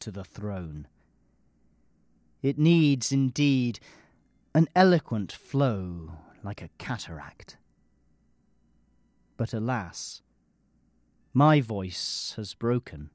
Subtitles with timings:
[0.00, 0.86] to the throne.
[2.42, 3.80] It needs, indeed,
[4.54, 7.56] an eloquent flow like a cataract.
[9.36, 10.22] But alas,
[11.32, 13.10] my voice has broken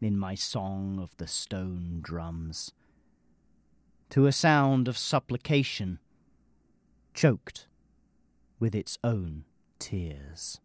[0.00, 2.72] in my song of the stone drums
[4.10, 6.00] to a sound of supplication,
[7.14, 7.68] choked
[8.58, 9.44] with its own
[9.78, 10.60] tears.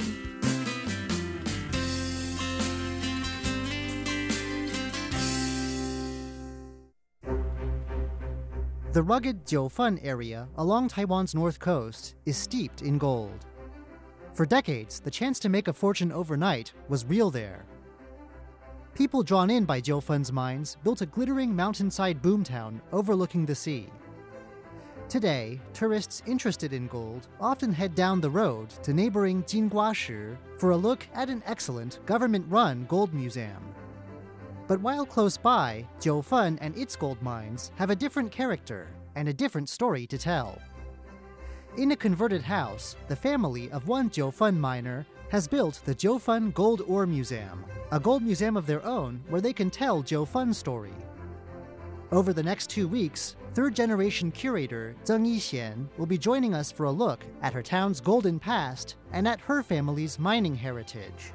[8.92, 13.46] The rugged Jiufen area along Taiwan's north coast is steeped in gold.
[14.32, 17.64] For decades, the chance to make a fortune overnight was real there.
[18.94, 23.88] People drawn in by Jiufen's mines built a glittering mountainside boomtown overlooking the sea.
[25.08, 30.76] Today, tourists interested in gold often head down the road to neighboring Jinguashi for a
[30.76, 33.74] look at an excellent government run gold museum.
[34.68, 39.32] But while close by, Jiufen and its gold mines have a different character and a
[39.32, 40.58] different story to tell.
[41.76, 46.82] In a converted house, the family of one Jiufen miner has built the Jiufen Gold
[46.88, 50.92] Ore Museum, a gold museum of their own where they can tell Jiufen's story.
[52.10, 56.86] Over the next two weeks, third generation curator Zheng Yixian will be joining us for
[56.86, 61.32] a look at her town's golden past and at her family's mining heritage.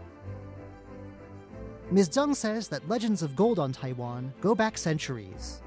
[1.91, 2.09] Ms.
[2.09, 5.61] Zheng says that legends of gold on Taiwan go back centuries.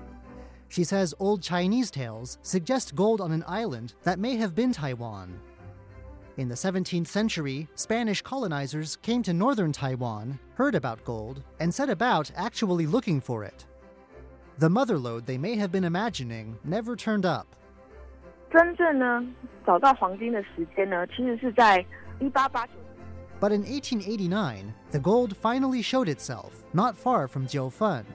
[0.70, 5.40] She says old Chinese tales suggest gold on an island that may have been Taiwan.
[6.38, 11.90] In the 17th century, Spanish colonizers came to northern Taiwan, heard about gold, and set
[11.90, 13.66] about actually looking for it.
[14.58, 17.46] The mother lode they may have been imagining never turned up.
[18.52, 19.24] 真正呢，
[19.66, 21.86] 找到黄金的时间呢，其实是在
[22.20, 22.74] 一八八九
[23.40, 28.06] But in 1889, the gold finally showed itself, not far from Jiufen.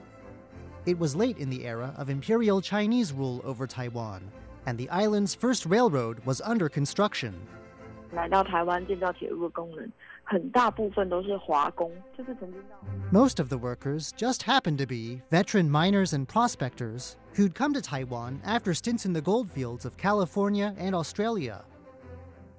[0.85, 4.21] It was late in the era of Imperial Chinese rule over Taiwan,
[4.65, 7.33] and the island's first railroad was under construction.
[8.11, 9.91] 来到台湾建造铁路的工人，
[10.23, 12.75] 很大部分都是华工，就是曾经到。
[13.11, 17.81] Most of the workers just happened to be veteran miners and prospectors who'd come to
[17.81, 21.61] Taiwan after stints in the goldfields of California and Australia.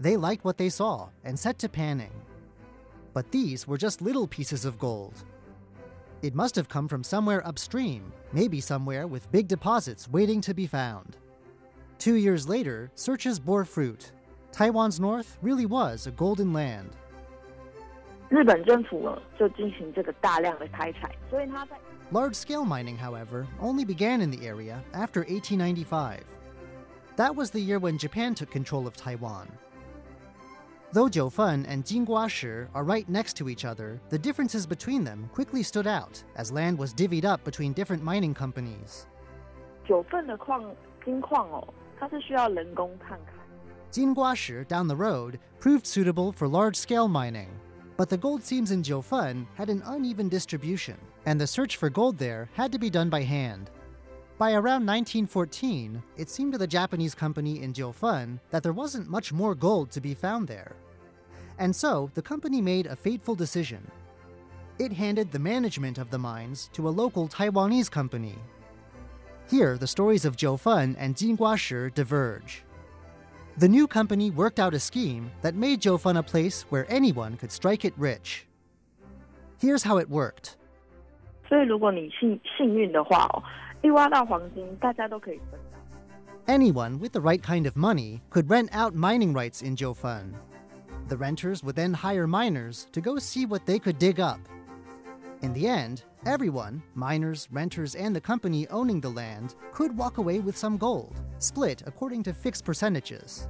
[0.00, 2.12] They liked what they saw and set to panning.
[3.12, 5.24] But these were just little pieces of gold.
[6.24, 10.66] It must have come from somewhere upstream, maybe somewhere with big deposits waiting to be
[10.66, 11.16] found.
[11.98, 14.12] Two years later, searches bore fruit.
[14.52, 16.90] Taiwan's north really was a golden land.
[18.28, 21.76] 日本政府呢就进行这个大量的开采，所以他在
[22.12, 26.22] Large scale mining, however, only began in the area after 1895.
[27.16, 29.46] That was the year when Japan took control of Taiwan.
[30.95, 35.61] Though Jiufen and Jinguashi are right next to each other, the differences between them quickly
[35.61, 39.05] stood out as land was divvied up between different mining companies.
[39.91, 40.05] Oh,
[43.91, 47.49] Jinguashi down the road proved suitable for large scale mining,
[47.97, 50.95] but the gold seams in Jiufen had an uneven distribution,
[51.25, 53.69] and the search for gold there had to be done by hand.
[54.37, 59.33] By around 1914, it seemed to the Japanese company in Jiufen that there wasn't much
[59.33, 60.77] more gold to be found there.
[61.57, 63.89] And so, the company made a fateful decision.
[64.77, 68.35] It handed the management of the mines to a local Taiwanese company.
[69.49, 71.35] Here, the stories of Jiufen and Jin
[71.93, 72.63] diverge.
[73.57, 77.51] The new company worked out a scheme that made Jiufen a place where anyone could
[77.51, 78.47] strike it rich.
[79.61, 80.57] Here's how it worked.
[86.47, 90.33] Anyone with the right kind of money could rent out mining rights in Jiufen.
[91.07, 94.39] The renters would then hire miners to go see what they could dig up.
[95.41, 100.39] In the end, everyone miners, renters, and the company owning the land could walk away
[100.39, 103.47] with some gold, split according to fixed percentages.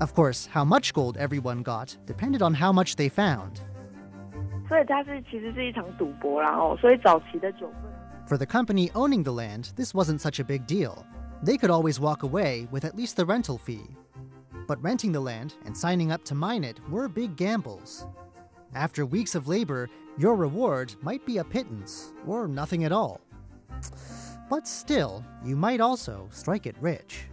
[0.00, 3.60] Of course, how much gold everyone got depended on how much they found.
[8.26, 11.06] For the company owning the land, this wasn't such a big deal.
[11.44, 13.96] They could always walk away with at least the rental fee,
[14.66, 18.06] but renting the land and signing up to mine it were big gambles.
[18.74, 19.88] After weeks of labor,
[20.18, 23.20] your reward might be a pittance or nothing at all.
[24.48, 27.26] But still, you might also strike it rich.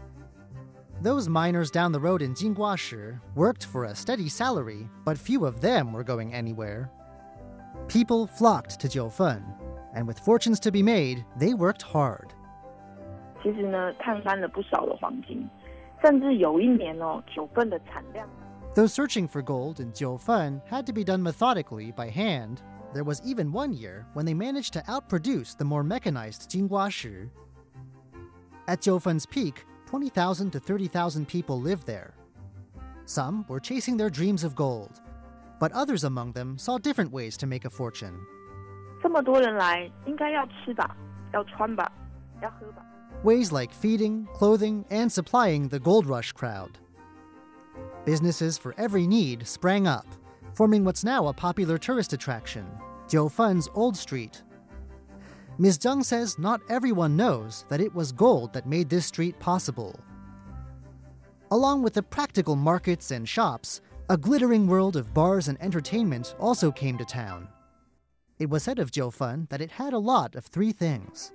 [1.01, 5.61] Those miners down the road in Jinguashi worked for a steady salary, but few of
[5.61, 6.91] them were going anywhere.
[7.87, 9.41] People flocked to Jiufen,
[9.95, 12.33] and with fortunes to be made, they worked hard.
[13.41, 15.49] 其实呢，探勘了不少的黄金，
[18.75, 22.61] Though searching for gold in Jiufen had to be done methodically by hand,
[22.93, 27.29] there was even one year when they managed to outproduce the more mechanized Jinguashi.
[28.67, 32.13] At Jiufen's peak, 20,000 to 30,000 people lived there.
[33.05, 35.01] Some were chasing their dreams of gold,
[35.59, 38.15] but others among them saw different ways to make a fortune.
[39.01, 40.95] 这么多人来，应该要吃吧，
[41.33, 41.91] 要穿吧，
[42.41, 42.85] 要喝吧。
[43.23, 46.79] Ways like feeding, clothing, and supplying the gold rush crowd.
[48.05, 50.05] Businesses for every need sprang up,
[50.53, 52.65] forming what's now a popular tourist attraction,
[53.09, 54.41] Jiufen's Old Street.
[55.57, 55.77] Ms.
[55.79, 59.99] Zhang says not everyone knows that it was gold that made this street possible.
[61.51, 66.71] Along with the practical markets and shops, a glittering world of bars and entertainment also
[66.71, 67.49] came to town.
[68.39, 71.33] It was said of Jiufen that it had a lot of three things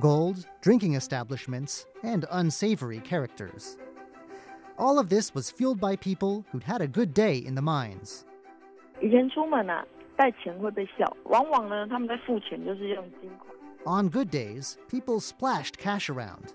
[0.00, 3.76] gold, drinking establishments, and unsavory characters.
[4.76, 8.24] All of this was fueled by people who'd had a good day in the mines.
[9.00, 9.84] 以前出门啊，
[10.16, 13.52] 带钱会被笑，往往呢，他们在付钱就是用金块。
[13.86, 16.54] On good days, people splashed cash around.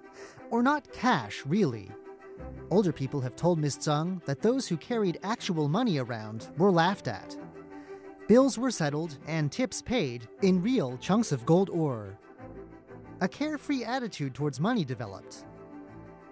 [0.49, 1.91] Or not cash, really.
[2.69, 3.77] Older people have told Ms.
[3.77, 7.37] Zhang that those who carried actual money around were laughed at.
[8.27, 12.17] Bills were settled and tips paid in real chunks of gold ore.
[13.19, 15.43] A carefree attitude towards money developed.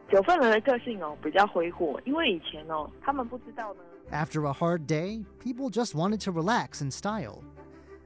[0.10, 3.80] 九份人的个性哦比较挥霍，因为以前哦他们不知道呢。
[4.12, 7.44] After a hard day, people just wanted to relax in style.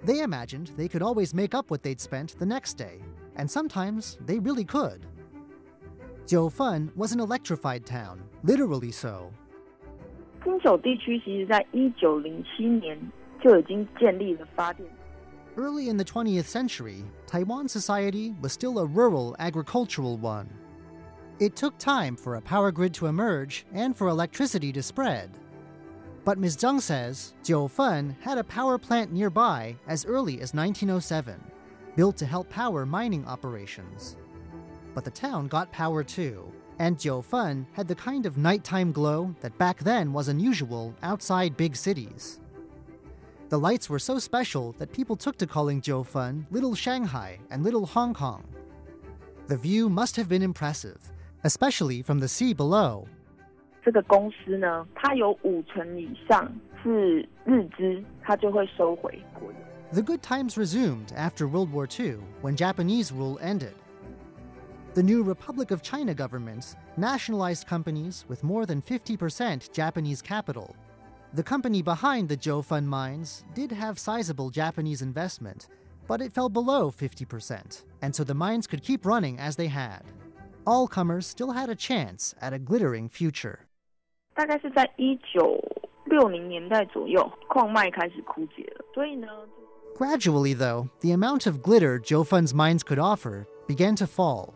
[0.04, 3.02] They imagined they could always make up what they'd spent the next day,
[3.36, 5.02] and sometimes they really could.
[6.26, 9.32] Jiufen was an electrified town, literally so.
[10.44, 12.98] 金九地区其实在一九零七年
[13.44, 14.90] 就已经建立了发电。
[15.59, 20.51] Early in the 20th century, Taiwan society was still a rural agricultural one.
[21.39, 25.31] It took time for a power grid to emerge and for electricity to spread.
[26.27, 26.59] But Ms.
[26.59, 31.43] Zhang says Jiufen had a power plant nearby as early as 1907,
[31.95, 34.19] built to help power mining operations.
[34.95, 39.57] But the town got power too, and Jiufen had the kind of nighttime glow that
[39.57, 42.41] back then was unusual outside big cities.
[43.50, 47.86] The lights were so special that people took to calling Jiufen Little Shanghai and Little
[47.86, 48.44] Hong Kong.
[49.48, 51.12] The view must have been impressive,
[51.44, 53.08] especially from the sea below.
[53.84, 56.50] 这个公司呢，它有五成以上
[56.82, 59.58] 是日资，它就会收回国有。
[59.92, 63.74] The good times resumed after World War II when Japanese rule ended.
[64.94, 70.76] The new Republic of China government nationalized companies with more than 50% Japanese capital.
[71.35, 75.69] the company behind the Jiufen mines did have sizable Japanese investment,
[76.07, 80.03] but it fell below 50%, and so the mines could keep running as they had.
[80.67, 83.67] All comers still had a chance at a glittering future.
[89.95, 94.55] Gradually, though, the amount of glitter Jiufen's mines could offer began to fall.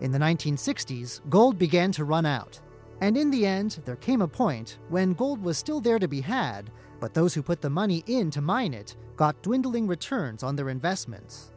[0.00, 2.60] In the 1960s, gold began to run out,
[3.04, 6.22] and in the end, there came a point when gold was still there to be
[6.22, 6.70] had,
[7.00, 10.70] but those who put the money in to mine it got dwindling returns on their
[10.70, 11.52] investments.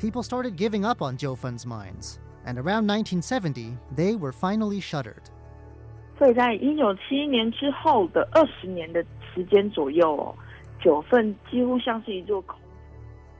[0.00, 5.30] People started giving up on Jiufen's mines, and around 1970, they were finally shuttered.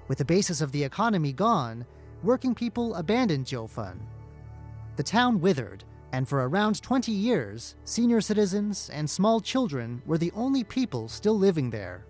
[0.06, 1.84] With the basis of the economy gone,
[2.22, 3.98] working people abandoned Jiufen.
[4.94, 5.82] The town withered,
[6.14, 11.37] and for around 20 years, senior citizens and small children were the only people still
[11.37, 12.06] living there.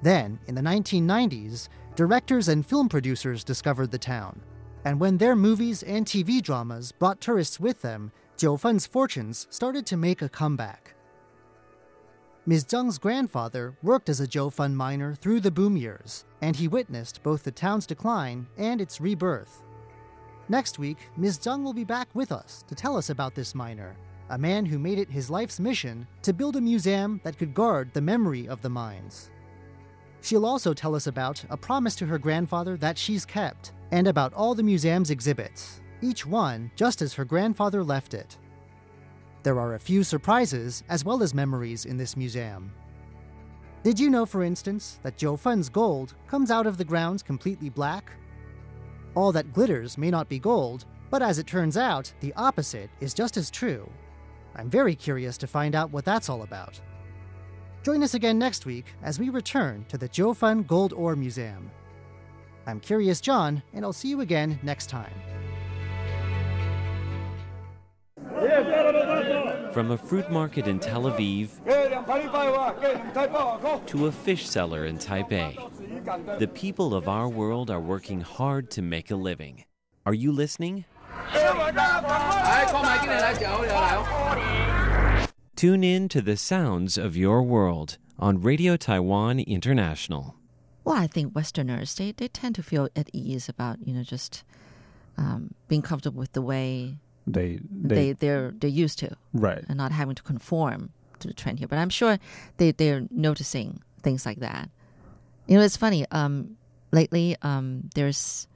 [0.00, 4.40] Then, in the 1990s, directors and film producers discovered the town.
[4.84, 9.96] And when their movies and TV dramas brought tourists with them, Jiufen's fortunes started to
[9.96, 10.94] make a comeback.
[12.46, 12.64] Ms.
[12.64, 17.42] Zheng's grandfather worked as a Jiufen miner through the boom years, and he witnessed both
[17.42, 19.64] the town's decline and its rebirth.
[20.50, 21.38] Next week, Ms.
[21.38, 23.94] Zheng will be back with us to tell us about this miner,
[24.30, 27.92] a man who made it his life's mission to build a museum that could guard
[27.92, 29.30] the memory of the mines.
[30.22, 34.32] She'll also tell us about a promise to her grandfather that she's kept, and about
[34.32, 38.38] all the museum's exhibits, each one just as her grandfather left it.
[39.42, 42.72] There are a few surprises as well as memories in this museum.
[43.82, 48.10] Did you know, for instance, that Jiufen's gold comes out of the ground completely black?
[49.18, 53.12] All that glitters may not be gold, but as it turns out, the opposite is
[53.12, 53.90] just as true.
[54.54, 56.80] I'm very curious to find out what that's all about.
[57.82, 61.68] Join us again next week as we return to the Jiufen Gold Ore Museum.
[62.64, 65.12] I'm Curious John, and I'll see you again next time.
[69.72, 71.50] From a fruit market in Tel Aviv
[73.86, 78.82] to a fish seller in Taipei, the people of our world are working hard to
[78.82, 79.64] make a living.
[80.06, 80.84] Are you listening?
[85.56, 90.36] Tune in to the sounds of your world on Radio Taiwan International.
[90.84, 94.44] Well, I think Westerners they, they tend to feel at ease about you know just
[95.18, 96.96] um, being comfortable with the way
[97.32, 99.64] They they, they, they're they're used to right.
[99.68, 101.68] and not having to conform to the trend here.
[101.68, 102.18] But I'm sure
[102.56, 104.70] they they're noticing things like that.
[105.46, 106.06] You know, it's funny.
[106.10, 106.56] Um,
[106.92, 108.46] lately, um, there's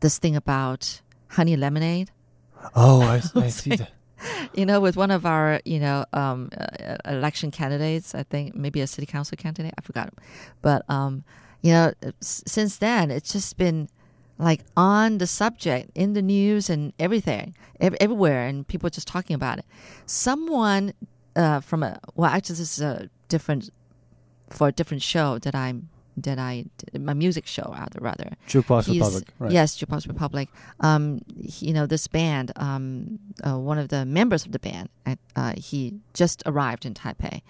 [0.00, 2.10] this thing about honey lemonade.
[2.74, 3.92] Oh, I, I see that.
[4.54, 8.80] you know, with one of our, you know, um, uh, election candidates, I think maybe
[8.80, 10.12] a city council candidate, I forgot.
[10.62, 11.24] But, um,
[11.62, 13.88] you know, since then, it's just been
[14.38, 19.34] like on the subject in the news and everything, ev- everywhere, and people just talking
[19.34, 19.64] about it.
[20.06, 20.92] Someone
[21.36, 23.70] uh, from a, well, actually, this is a different,
[24.50, 26.64] for a different show that I'm, that I,
[26.98, 28.30] my music show, rather, rather.
[28.48, 29.24] Jukebox Republic.
[29.38, 29.52] Right.
[29.52, 30.48] Yes, Jukebox Republic.
[30.80, 34.88] Um, he- you know, this band, um, uh, one of the members of the band,
[35.36, 37.42] uh, he just arrived in Taipei,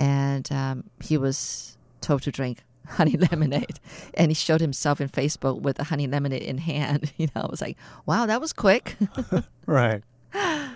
[0.00, 3.78] and um, he was told to drink honey lemonade,
[4.14, 7.12] and he showed himself in Facebook with a honey lemonade in hand.
[7.18, 8.96] You know, I was like, wow, that was quick.
[9.66, 10.02] Right.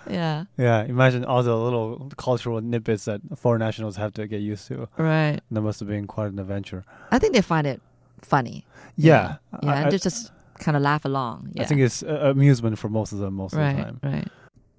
[0.08, 0.82] yeah, Yeah.
[0.84, 4.88] Imagine all the little cultural nippets that foreign nationals have to get used to.
[4.96, 5.38] right.
[5.50, 6.84] That must have been quite an adventure.
[7.10, 7.80] I think they find it
[8.22, 8.64] funny.
[8.96, 9.36] Yeah.
[9.62, 11.50] yeah, I, and they just kind of laugh along.
[11.52, 14.00] Yeah, I think it's uh, amusement for most of them most of the right, time.
[14.02, 14.28] right.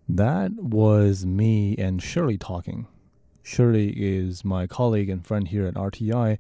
[0.10, 2.88] That was me and Shirley talking.
[3.44, 6.38] Shirley is my colleague and friend here at RTI,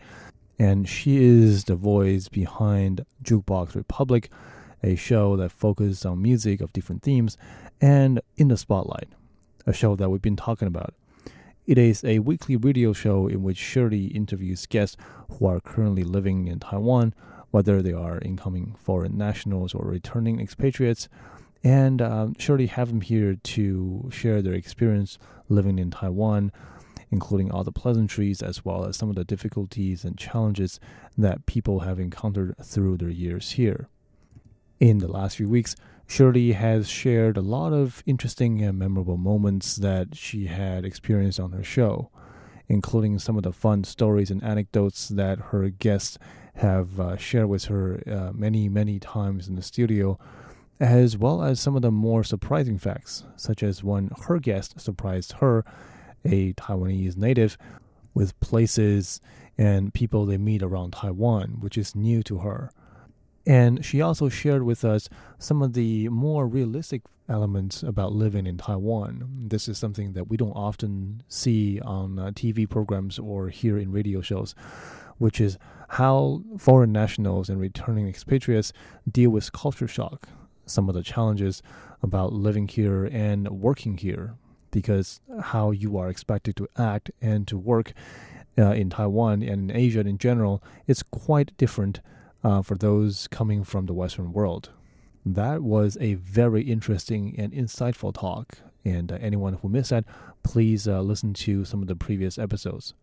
[0.62, 4.30] and she is the voice behind Jukebox Republic,
[4.84, 7.36] a show that focuses on music of different themes
[7.82, 9.10] and in the spotlight,
[9.66, 10.94] a show that we've been talking about.
[11.66, 14.98] It is a weekly radio show in which Shirley interviews guests
[15.32, 17.16] who are currently living in Taiwan,
[17.50, 21.10] whether they are incoming foreign nationals or returning expatriates,
[21.64, 25.18] and um, Shirley have them here to share their experience
[25.50, 26.52] living in Taiwan,
[27.12, 30.80] including all the pleasantries as well as some of the difficulties and challenges
[31.18, 33.90] that people have encountered through their years here.
[34.80, 35.76] In the last few weeks,
[36.08, 41.52] Shirley has shared a lot of interesting and memorable moments that she had experienced on
[41.52, 42.10] her show,
[42.68, 46.18] including some of the fun stories and anecdotes that her guests
[46.56, 50.18] have uh, shared with her uh, many, many times in the studio
[50.82, 55.34] as well as some of the more surprising facts, such as when her guest surprised
[55.34, 55.64] her,
[56.26, 57.58] a Taiwanese native,
[58.14, 59.22] with places
[59.58, 62.72] and people they meet around Taiwan, which is new to her.
[63.46, 65.10] And she also shared with us
[65.40, 69.48] some of the more realistic elements about living in Taiwan.
[69.48, 73.92] This is something that we don't often see on uh, TV programs or hear in
[73.92, 74.54] radio shows,
[75.18, 75.58] which is
[75.90, 78.74] how foreign nationals and returning expatriates
[79.10, 80.28] deal with culture shock,
[80.66, 81.64] some of the challenges
[82.04, 84.36] about living here and working here,
[84.72, 87.94] because how you are expected to act and to work
[88.58, 92.02] uh, in Taiwan and in Asia in general is quite different
[92.44, 94.72] uh, for those coming from the Western world.
[95.26, 100.06] That was a very interesting and insightful talk, and uh, anyone who missed that,
[100.44, 102.96] please uh, listen to some of the previous episodes.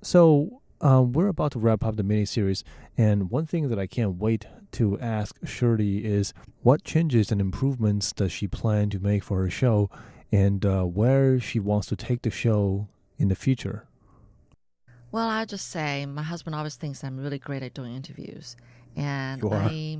[0.00, 2.64] So, um, we're about to wrap up the mini series,
[2.96, 8.12] and one thing that I can't wait to ask Shirley is what changes and improvements
[8.12, 9.88] does she plan to make for her show,
[10.34, 12.88] and uh, where she wants to take the show
[13.18, 13.86] in the future?
[15.12, 18.56] Well, I just say my husband always thinks I'm really great at doing interviews,
[18.96, 19.40] and.
[19.44, 19.98] I,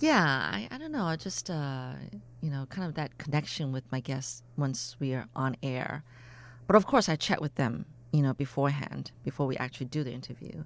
[0.00, 1.92] yeah, I, I don't know, I just uh,
[2.42, 6.02] you know, kind of that connection with my guests once we are on air.
[6.66, 10.12] But of course, I chat with them, you know, beforehand before we actually do the
[10.12, 10.64] interview,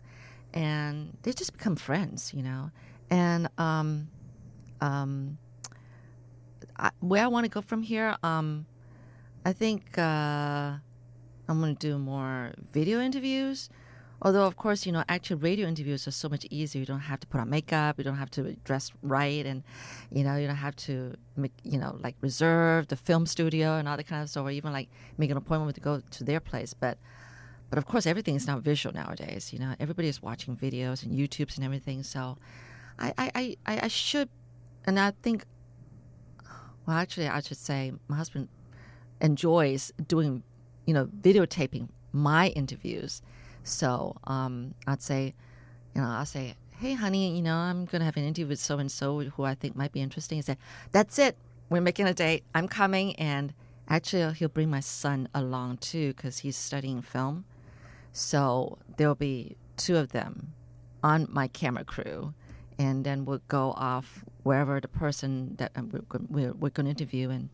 [0.55, 2.71] and they just become friends, you know,
[3.11, 4.09] and um,
[4.81, 5.39] um,
[6.77, 8.67] I, where I want to go from here, um,
[9.49, 9.99] I think.
[9.99, 10.77] Uh,
[11.51, 13.71] I'm going to do more video interviews
[14.21, 16.81] Although, of course, you know, actual radio interviews are so much easier.
[16.81, 17.99] You don't have to put on makeup.
[17.99, 19.63] You don't have to dress right, and
[20.11, 23.89] you know, you don't have to make, you know, like reserve the film studio and
[23.89, 24.89] all that kind of stuff, or even like
[25.19, 26.75] make an appointment to go to their place.
[26.75, 26.99] But,
[27.71, 29.53] but of course, everything is now visual nowadays.
[29.53, 32.03] You know, everybody is watching videos and YouTubes and everything.
[32.03, 32.39] So,
[32.99, 34.29] I, I, I, I I should,
[34.85, 35.45] and I think,
[36.87, 38.49] well, actually, I should say, my husband
[39.21, 40.43] enjoys doing,
[40.87, 43.23] you know, videotaping my interviews.
[43.65, 45.35] So um, I'd say,
[45.95, 48.61] you know, I'll say, hey, honey, you know, I'm going to have an interview with
[48.61, 50.39] so and so who I think might be interesting.
[50.39, 50.59] He said,
[50.93, 51.37] that's it.
[51.71, 52.45] We're making a date.
[52.55, 53.17] I'm coming.
[53.17, 53.53] And
[53.89, 57.45] actually, he'll bring my son along too because he's studying film.
[58.13, 60.53] So there'll be two of them
[61.03, 62.33] on my camera crew.
[62.79, 66.91] And then we'll go off wherever the person that um, we're, we're, we're going to
[66.91, 67.49] interview and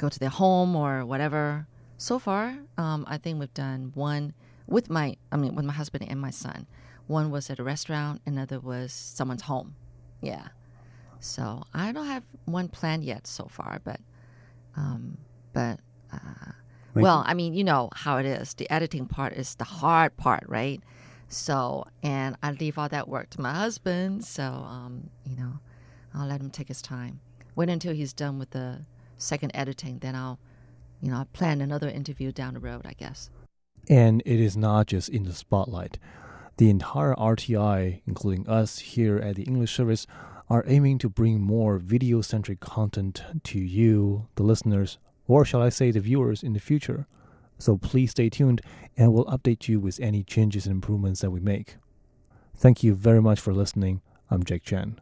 [0.00, 1.66] go to their home or whatever.
[1.98, 4.32] So far, um, I think we've done one
[4.66, 6.66] with my, I mean, with my husband and my son.
[7.06, 9.74] One was at a restaurant, another was someone's home.
[10.22, 10.48] Yeah.
[11.18, 14.00] So I don't have one planned yet so far, but,
[14.74, 15.18] um,
[15.52, 15.80] but,
[16.12, 16.52] uh,
[16.94, 18.54] well, I mean, you know how it is.
[18.54, 20.80] The editing part is the hard part, right?
[21.28, 24.24] So, and I leave all that work to my husband.
[24.24, 25.60] So, um, you know,
[26.14, 27.20] I'll let him take his time.
[27.54, 28.84] Wait until he's done with the
[29.20, 30.38] second editing, then I'll,
[31.00, 33.30] you know, I'll plan another interview down the road, I guess.
[33.88, 35.98] And it is not just in the spotlight.
[36.58, 40.06] The entire RTI, including us here at the English service,
[40.48, 45.68] are aiming to bring more video centric content to you, the listeners, or shall I
[45.68, 47.06] say the viewers in the future.
[47.58, 48.60] So please stay tuned
[48.96, 51.76] and we'll update you with any changes and improvements that we make.
[52.56, 54.02] Thank you very much for listening.
[54.30, 55.00] I'm Jake Chen.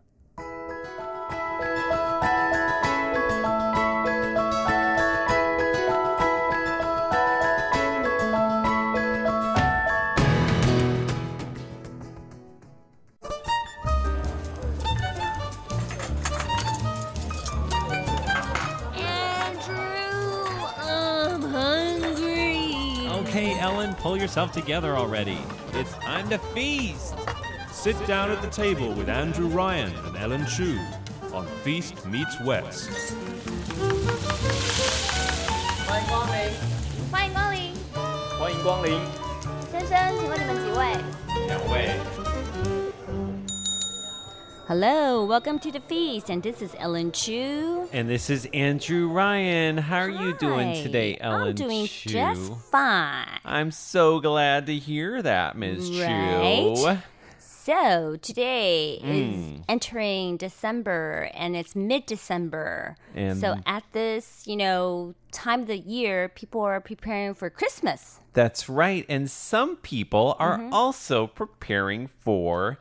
[23.27, 25.37] Okay, Ellen, pull yourself together already.
[25.73, 27.15] It's time to feast.
[27.71, 30.77] Sit down at the table with Andrew Ryan and Ellen Chu
[31.33, 32.89] on Feast Meets West.
[35.87, 36.51] 欢迎光临，
[37.11, 37.73] 欢迎光临，
[38.39, 38.99] 欢迎光临。
[39.71, 40.95] 先生，请问你们几位
[41.47, 42.26] 两位。
[44.68, 47.88] ？Hello, welcome to the feast, and this is Ellen Chu.
[47.90, 49.78] And this is Andrew Ryan.
[49.78, 52.10] How are you doing today, Ellen I'm doing Chu?
[52.10, 53.40] just fine.
[53.46, 55.88] I'm so glad to hear that, Ms.
[55.88, 56.02] Chu.
[56.02, 56.98] Right.
[57.38, 59.64] So today is Mm.
[59.70, 62.96] entering December, and it's mid-December.
[63.14, 68.20] And- so at this, you know, time of the year, people are preparing for Christmas.
[68.34, 69.06] That's right.
[69.08, 70.72] And some people are Mm-hmm.
[70.74, 72.78] also preparing for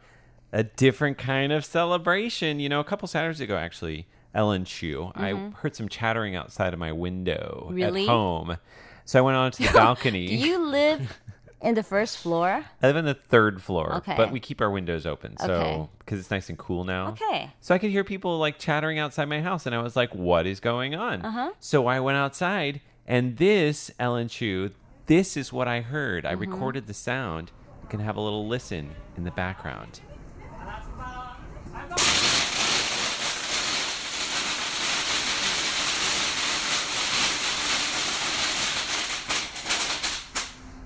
[0.51, 2.59] a different kind of celebration.
[2.59, 6.79] You know, a couple Saturdays ago, actually, Ellen Chu, I heard some chattering outside of
[6.79, 7.75] my window Mm-hmm.
[7.75, 8.03] Really?
[8.03, 8.57] at home.
[9.05, 10.27] So I went onto the balcony.
[10.27, 11.19] Do you live
[11.61, 12.65] in the first floor?
[12.83, 14.15] I live in the third floor, Okay.
[14.17, 15.37] but we keep our windows open.
[15.37, 15.89] So, Okay.
[15.99, 17.09] because it's nice and cool now.
[17.09, 17.49] Okay.
[17.61, 20.45] So I could hear people like chattering outside my house, and I was like, what
[20.45, 21.21] is going on?
[21.23, 21.51] Uh-huh.
[21.59, 24.71] So I went outside, and this, Ellen Chu,
[25.07, 26.25] this is what I heard.
[26.25, 26.41] I Mm-hmm.
[26.51, 27.51] recorded the sound.
[27.83, 30.01] You can have a little listen in the background.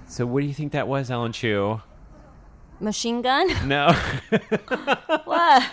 [0.08, 1.82] So what do you think that was, Alan Chu?
[2.80, 3.48] Machine gun?
[3.68, 3.92] No.
[5.24, 5.64] what?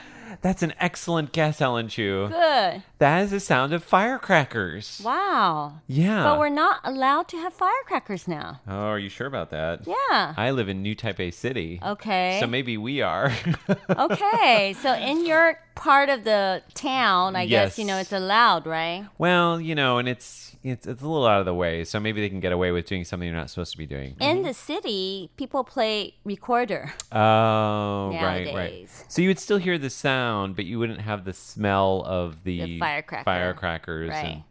[0.40, 2.28] That's an excellent guess, Ellen Chu.
[2.28, 2.82] Good.
[2.98, 5.00] That is the sound of firecrackers.
[5.04, 5.80] Wow.
[5.86, 6.22] Yeah.
[6.24, 8.60] But we're not allowed to have firecrackers now.
[8.66, 9.86] Oh, are you sure about that?
[9.86, 10.34] Yeah.
[10.36, 11.80] I live in New Taipei City.
[11.84, 12.38] Okay.
[12.40, 13.32] So maybe we are.
[13.90, 14.74] okay.
[14.80, 19.06] So in your part of the town, I guess, you know, it's allowed, right?
[19.18, 22.20] well, you know, and it's it's it's a little out of the way, so maybe
[22.20, 24.16] they can get away with doing something they're not supposed to be doing.
[24.20, 26.92] In the city, people play recorder.
[27.12, 28.44] Oh, right, right.
[28.46, 29.04] Nowadays.
[29.08, 32.60] So you would still hear the sound, but you wouldn't have the smell of the,
[32.62, 33.24] The firecracker.
[33.24, 34.10] firecrackers.
[34.10, 34.24] Right.
[34.26, 34.42] And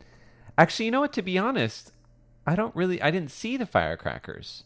[0.57, 1.13] actually, you know what?
[1.13, 1.91] To be honest,
[2.45, 3.01] I don't really.
[3.01, 4.63] I didn't see the firecrackers.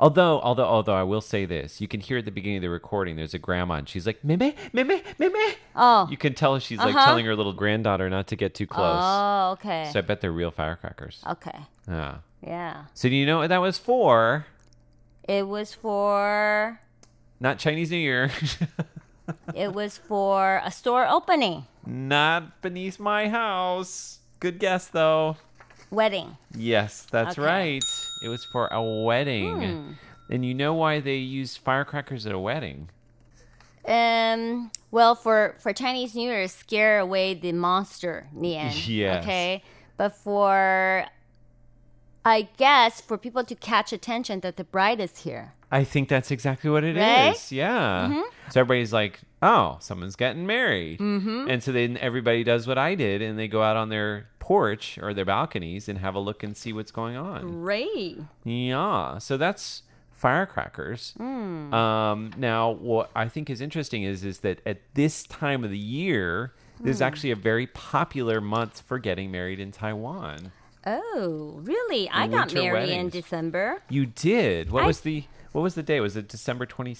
[0.00, 2.70] Although, although, although, I will say this: you can hear at the beginning of the
[2.70, 3.16] recording.
[3.16, 5.32] There's a grandma, and she's like, "Meme, meme, meme."
[5.76, 6.06] Oh.
[6.10, 7.04] You can tell she's like Uh-huh.
[7.06, 9.00] telling her little granddaughter not to get too close.
[9.02, 9.88] Oh, okay.
[9.92, 11.22] So I bet they're real firecrackers.
[11.28, 11.58] okay.
[11.88, 12.16] Yeah.
[12.46, 12.84] Yeah.
[12.94, 14.46] So do you know what that was for?
[15.26, 16.80] It was for
[17.40, 18.30] Not Chinese New Year.
[19.54, 24.18] it was for a store opening, Not beneath my house.
[24.40, 25.36] Good guess, though.
[25.94, 26.36] Wedding.
[26.54, 27.46] Yes, that's Okay.
[27.46, 27.84] right.
[28.22, 29.60] It was for a wedding.
[29.62, 29.92] Hmm.
[30.30, 32.88] And you know why they use firecrackers at a wedding?
[33.86, 34.70] Um.
[34.90, 38.28] Well, for for Chinese New Year, scare away the monster.
[38.34, 38.72] Nian.
[38.88, 39.24] Yes.
[39.24, 39.62] Okay.
[39.96, 41.04] But for,
[42.24, 45.52] I guess, for people to catch attention that the bride is here.
[45.70, 47.02] I think that's exactly what it is.
[47.02, 47.52] Right?
[47.52, 48.22] Yeah.
[48.50, 50.98] So everybody's like, oh, someone's getting married.
[50.98, 51.48] Mm-hmm.
[51.50, 54.98] And so then everybody does what I did and they go out on their porch
[55.00, 57.60] or their balconies and have a look and see what's going on.
[57.62, 58.18] Great.
[58.44, 59.18] Yeah.
[59.18, 61.14] So that's firecrackers.
[61.20, 65.78] Um, now, what I think is interesting is is that at this time of the
[65.78, 70.52] year, there's actually a very popular month for getting married in Taiwan.
[70.86, 72.10] Oh, really?
[72.10, 73.08] I got married in.
[73.08, 73.82] December.
[73.88, 74.70] You did.
[74.70, 76.00] What I- was the what was the day?
[76.00, 76.94] Was it December twenty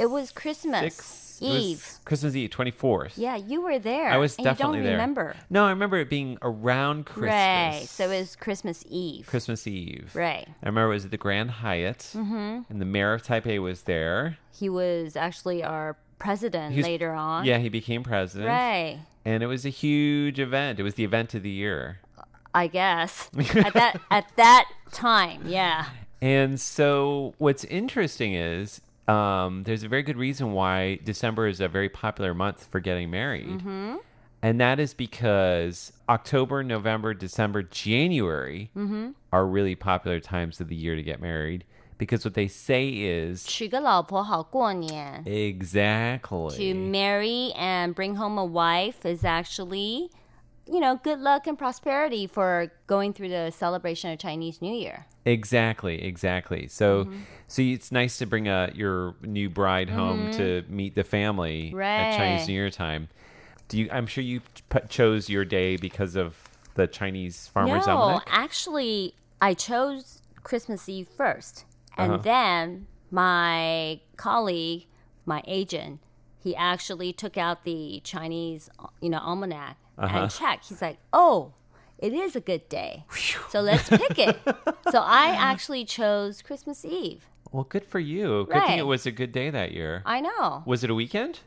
[0.00, 1.88] It was Christmas was Eve.
[2.04, 3.18] Christmas Eve, twenty fourth.
[3.18, 4.08] Yeah, you were there.
[4.08, 4.92] I was definitely you don't there.
[4.92, 5.36] remember.
[5.50, 7.30] No, I remember it being around Christmas.
[7.30, 7.82] Right.
[7.86, 9.26] So it was Christmas Eve.
[9.26, 10.10] Christmas Eve.
[10.14, 10.48] Right.
[10.48, 12.60] I remember it was at the Grand Hyatt, mm-hmm.
[12.68, 14.38] and the mayor of Taipei was there.
[14.52, 17.44] He was actually our president later on.
[17.44, 18.48] Yeah, he became president.
[18.48, 19.00] Right.
[19.24, 20.80] And it was a huge event.
[20.80, 21.98] It was the event of the year.
[22.54, 25.86] I guess at that at that time, yeah.
[26.22, 31.67] And so, what's interesting is um, there's a very good reason why December is a
[31.67, 33.47] very popular month for getting married.
[33.59, 33.95] Mm-hmm.
[34.41, 39.11] And that is because October, November, December, January Mm-hmm.
[39.31, 41.65] are really popular times of the year to get married.
[41.97, 45.23] Because what they say is 娶个老婆好过年。
[45.25, 50.09] exactly To marry and bring home a wife is actually,
[50.70, 55.06] you know, good luck and prosperity for going through the celebration of Chinese New Year.
[55.24, 56.66] Exactly, exactly.
[56.68, 57.20] So, Mm-hmm.
[57.48, 62.12] so it's nice to bring a your new bride home to meet the family at
[62.16, 63.08] Chinese New Year time.
[63.68, 63.88] Do you?
[63.92, 66.36] I'm sure you p- chose your day because of
[66.74, 68.28] the Chinese Farmers no, Almanac.
[68.30, 71.64] actually, I chose Christmas Eve first,
[71.96, 72.22] and Uh-huh.
[72.22, 74.86] then my colleague,
[75.26, 76.00] my agent,
[76.42, 80.18] he actually took out the Chinese, you know, almanac Uh-huh.
[80.22, 80.64] and check.
[80.64, 81.52] He's like, "Oh,
[81.98, 83.04] it is a good day,
[83.50, 84.38] so let's pick it."
[84.90, 87.26] so I actually chose Christmas Eve.
[87.52, 88.46] Well, good for you.
[88.50, 90.02] Good thing it was a good day that year.
[90.06, 90.62] I know.
[90.66, 91.40] Was it a weekend?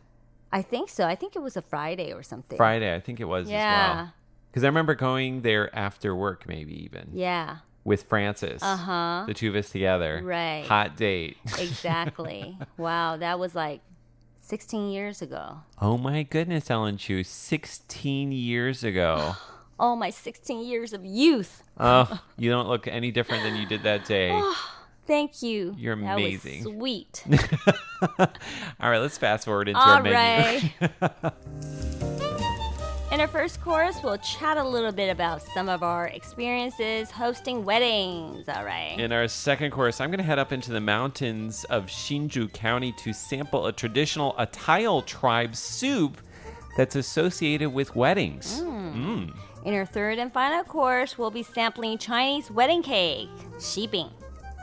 [0.52, 1.06] I think so.
[1.08, 2.58] I think it was a Friday or something.
[2.58, 3.96] Friday, I think it was as Yeah.
[3.96, 4.13] well.
[4.52, 7.58] Because I remember going there after work, maybe even Yeah.
[7.84, 8.62] with Francis.
[8.62, 9.24] Uh-huh.
[9.26, 10.22] The two of us together.
[10.24, 10.63] Right.
[10.68, 11.38] Hot date.
[11.60, 12.58] Exactly.
[12.78, 13.82] wow, that was like
[14.45, 15.60] 16 years ago.
[15.82, 19.36] oh my goodness, Ellen Chu, 16 years ago.
[19.79, 21.63] Oh, my 16 years of youth.
[21.79, 24.29] Oh, you don't look any different than you did that day.
[24.32, 24.56] Oh,
[25.08, 25.75] thank you.
[25.77, 26.62] You're amazing.
[26.63, 27.23] sweet.
[28.19, 28.27] All
[28.79, 30.69] right, let's fast forward into All our menu.
[33.13, 37.63] In our first course, we'll chat a little bit about some of our experiences hosting
[37.63, 38.49] weddings.
[38.49, 38.99] All right.
[38.99, 42.91] In our second course, I'm going to head up into the mountains of Hsinchu County
[42.93, 46.17] to sample a traditional Atayal tribe soup
[46.76, 48.62] that's associated with weddings.
[48.62, 49.32] Mm.
[49.63, 54.10] In our third and final course, we'll be sampling Chinese wedding cake, xibing.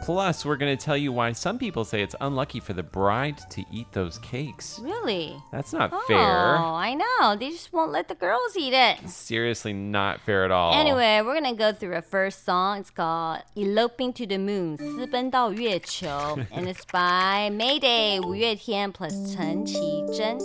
[0.04, 3.38] Plus, we're going to tell you why some people say it's unlucky for the bride
[3.50, 4.80] to eat those cakes.
[4.84, 5.36] Really?
[5.52, 6.58] That's not Oh, fair.
[6.58, 7.36] I know.
[7.36, 9.10] They just won't let the girls eat it.
[9.10, 10.74] Seriously, not fair at all.
[10.76, 12.82] Anyway, we're gonna go through a first song.
[12.82, 16.08] It's called "Eloping to the Moon" 私奔到月球
[16.52, 20.38] and it's by Mayday 五月天 plus 陈绮贞。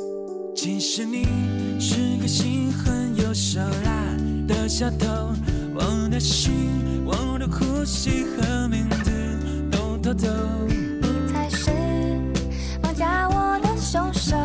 [0.54, 1.24] 其实你
[1.78, 5.06] 是个心狠又手辣的小偷，
[5.74, 8.88] 我的心、我的呼吸和名
[10.05, 10.27] 偷走。
[11.01, 11.71] 你才是
[12.79, 14.35] 绑架我的凶手。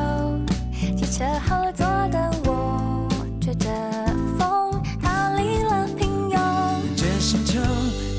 [0.96, 3.06] 汽车后座的我，
[3.42, 3.68] 吹着
[4.38, 6.40] 风逃离了平庸。
[6.96, 7.60] 这星球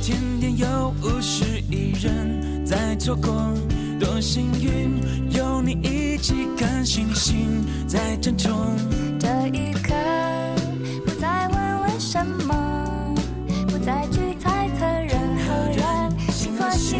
[0.03, 3.33] 天天有五十亿人在错过，
[3.99, 5.01] 多幸运
[5.31, 8.53] 有你一起看星星在争宠。
[9.19, 9.95] 这一刻，
[11.07, 13.15] 不再问为什么，
[13.67, 16.99] 不再去猜测人和人心和心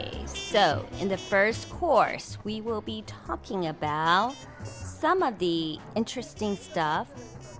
[0.51, 4.35] so in the first course, we will be talking about
[4.65, 7.07] some of the interesting stuff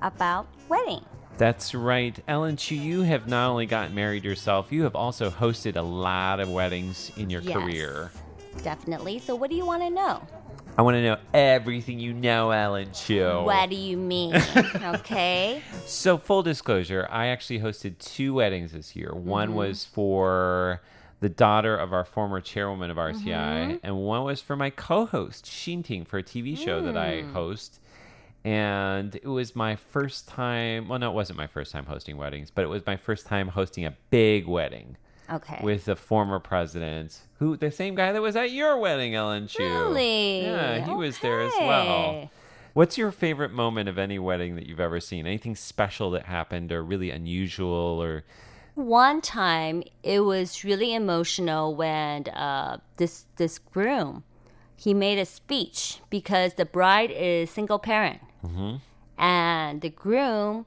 [0.01, 1.03] about wedding.
[1.37, 2.19] That's right.
[2.27, 6.39] Ellen Chu, you have not only gotten married yourself, you have also hosted a lot
[6.39, 7.53] of weddings in your Yes.
[7.53, 8.11] career.
[8.61, 9.19] Definitely.
[9.19, 10.27] So, what do you want to know?
[10.77, 13.41] I want to know everything you know, Ellen Chu.
[13.43, 14.35] What do you mean?
[14.83, 15.61] okay.
[15.85, 19.11] So, full disclosure, I actually hosted two weddings this year.
[19.13, 19.53] One Mhm.
[19.53, 20.81] was for
[21.21, 23.31] the daughter of our former chairwoman of RTI,
[23.73, 23.79] Mhm.
[23.83, 27.31] and one was for my co host, Shinting, for a TV show that I Mm.
[27.33, 27.79] host.
[28.43, 32.49] And it was my first time, well, no, it wasn't my first time hosting weddings,
[32.49, 34.97] but it was my first time hosting a big wedding.
[35.31, 35.59] Okay.
[35.61, 39.63] With the former president, who, the same guy that was at your wedding, Ellen Chu.
[39.63, 40.41] Really?
[40.41, 42.29] Yeah, he was there as well.
[42.73, 45.27] What's your favorite moment of any wedding that you've ever seen?
[45.27, 48.23] Anything special that happened or really unusual or
[48.75, 54.23] One time, it was really emotional when uh, this this groom
[54.75, 58.77] he made a speech because the bride is single parent, mm-hmm.
[59.21, 60.65] and the groom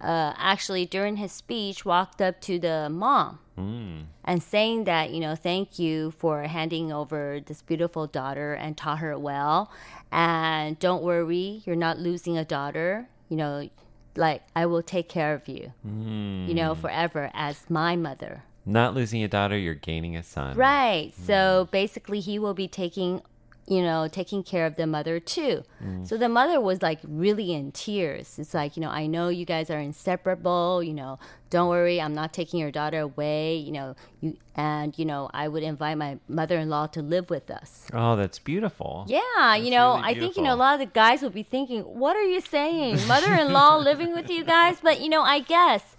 [0.00, 4.04] uh, actually during his speech walked up to the mom mm.
[4.24, 8.98] and saying that you know thank you for handing over this beautiful daughter and taught
[8.98, 9.70] her well
[10.12, 13.68] and don't worry you're not losing a daughter you know
[14.16, 16.48] like i will take care of you Mm.
[16.48, 20.56] you know forever as my mother not losing a daughter, you're gaining a son.
[20.56, 23.20] right so basically he will be taking
[23.66, 26.06] you know taking care of the mother too Mm.
[26.08, 29.44] so the mother was like really in tears it's like you know i know you
[29.44, 31.18] guys are inseparable you know
[31.50, 35.46] don't worry i'm not taking your daughter away you know you and you know i
[35.48, 39.04] would invite my mother-in-law to live with us Oh, that's beautiful.
[39.08, 41.42] yeah, you know, really I think you know a lot of the guys will be
[41.44, 45.96] thinking, "What are you saying, mother-in-law living with you guys?" But you know, I guess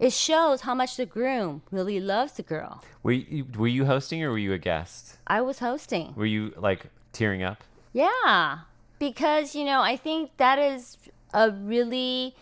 [0.00, 2.82] it shows how much the groom really loves the girl.
[3.02, 5.18] Were you, were you hosting or were you a guest?
[5.26, 6.12] I was hosting.
[6.16, 6.86] Were you like
[7.18, 7.62] tearing up?
[7.92, 8.60] Yeah,
[8.98, 10.96] because you know, I think that is
[11.34, 12.34] a really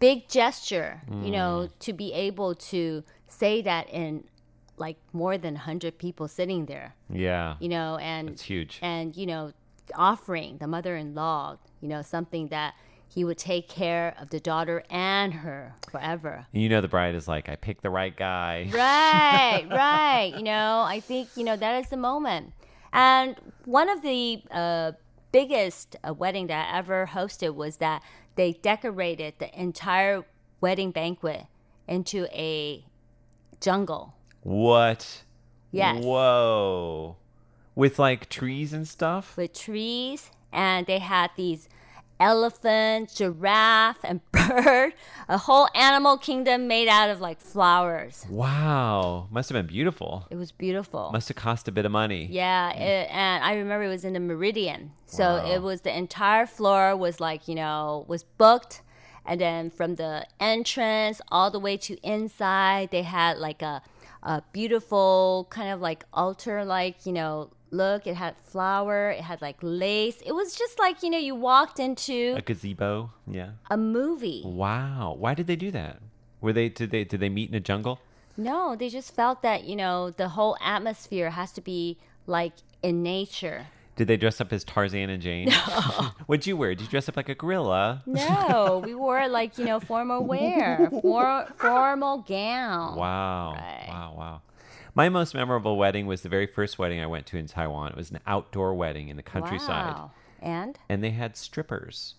[0.00, 1.78] big gesture, you know, mm.
[1.80, 4.24] to be able to say that in
[4.76, 6.94] like more than 100 people sitting there.
[7.08, 7.56] Yeah.
[7.60, 8.78] You know, and it's huge.
[8.82, 9.52] and you know
[9.94, 12.74] offering the mother-in-law you know something that
[13.06, 17.28] he would take care of the daughter and her forever you know the bride is
[17.28, 18.68] like, I picked the right guy.
[18.72, 22.54] right right you know i think you know that is the moment
[22.94, 24.92] and one of the uh,
[25.32, 28.02] biggest uh, wedding that i ever hosted was that
[28.36, 30.24] they decorated the entire
[30.60, 31.42] wedding banquet
[31.86, 32.84] into a
[33.60, 35.22] jungle What?
[35.72, 36.04] Yes.
[36.04, 37.16] Whoa.
[37.74, 39.36] With like trees and stuff?
[39.36, 41.68] with trees and they had these
[42.24, 44.92] elephant, giraffe, and bird,
[45.28, 48.26] a whole animal kingdom made out of like flowers.
[48.30, 49.28] Wow.
[49.30, 50.26] Must have been beautiful.
[50.30, 51.10] It was beautiful.
[51.12, 52.26] Must have cost a bit of money.
[52.30, 54.92] yeah, it, and I remember it was in the Meridian.
[55.06, 55.52] So Wow.
[55.54, 58.82] it was the entire floor was like, you know, was booked.
[59.26, 63.80] And then from the entrance all the way to inside, they had like a,
[64.22, 68.06] a beautiful kind of like altar like, you know, look.
[68.06, 70.18] It had flower, it had like lace.
[70.24, 73.10] It was just like, you know, you walked into A gazebo.
[73.26, 73.50] Yeah.
[73.70, 74.42] a movie.
[74.44, 75.16] Wow.
[75.18, 76.00] Why did they do that?
[76.40, 78.00] Were they did they did they meet in a jungle?
[78.36, 83.02] No, they just felt that, you know, the whole atmosphere has to be like in
[83.02, 83.66] nature.
[83.96, 85.52] Did they dress up as Tarzan and Jane?
[86.26, 86.74] What'd you wear?
[86.74, 88.02] Did you dress up like a gorilla?
[88.06, 92.96] No, we wore like, you know, formal wear, for, formal gown.
[92.96, 93.52] Wow.
[93.88, 94.42] Wow, wow.
[94.94, 97.90] My most memorable wedding was the very first wedding I went to in Taiwan.
[97.90, 99.94] It was an outdoor wedding in the countryside.
[99.94, 100.10] Wow.
[100.40, 100.78] And?
[100.88, 102.14] And they had strippers.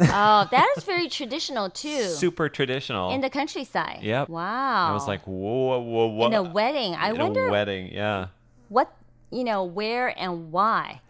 [0.00, 2.04] Oh, that is very traditional too.
[2.04, 3.10] Super traditional.
[3.10, 4.00] In the countryside.
[4.02, 4.30] Yep.
[4.30, 4.90] Wow.
[4.90, 6.26] I was like, whoa, whoa, whoa.
[6.26, 6.94] In a wedding.
[6.94, 8.28] I In wonder a wedding, yeah.
[8.68, 8.94] what,
[9.30, 11.00] you know, where and why.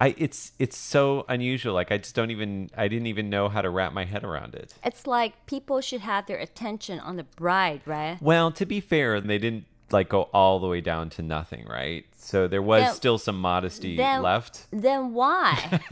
[0.00, 1.74] I it's it's so unusual.
[1.74, 4.56] Like I just don't even I didn't even know how to wrap my head around
[4.56, 4.74] it.
[4.84, 8.18] It's like people should have their attention on the bride, right?
[8.20, 12.04] Well, to be fair, they didn't like go all the way down to nothing, right?
[12.16, 14.66] So there was Then- still some modesty then, left.
[14.70, 15.80] Then why?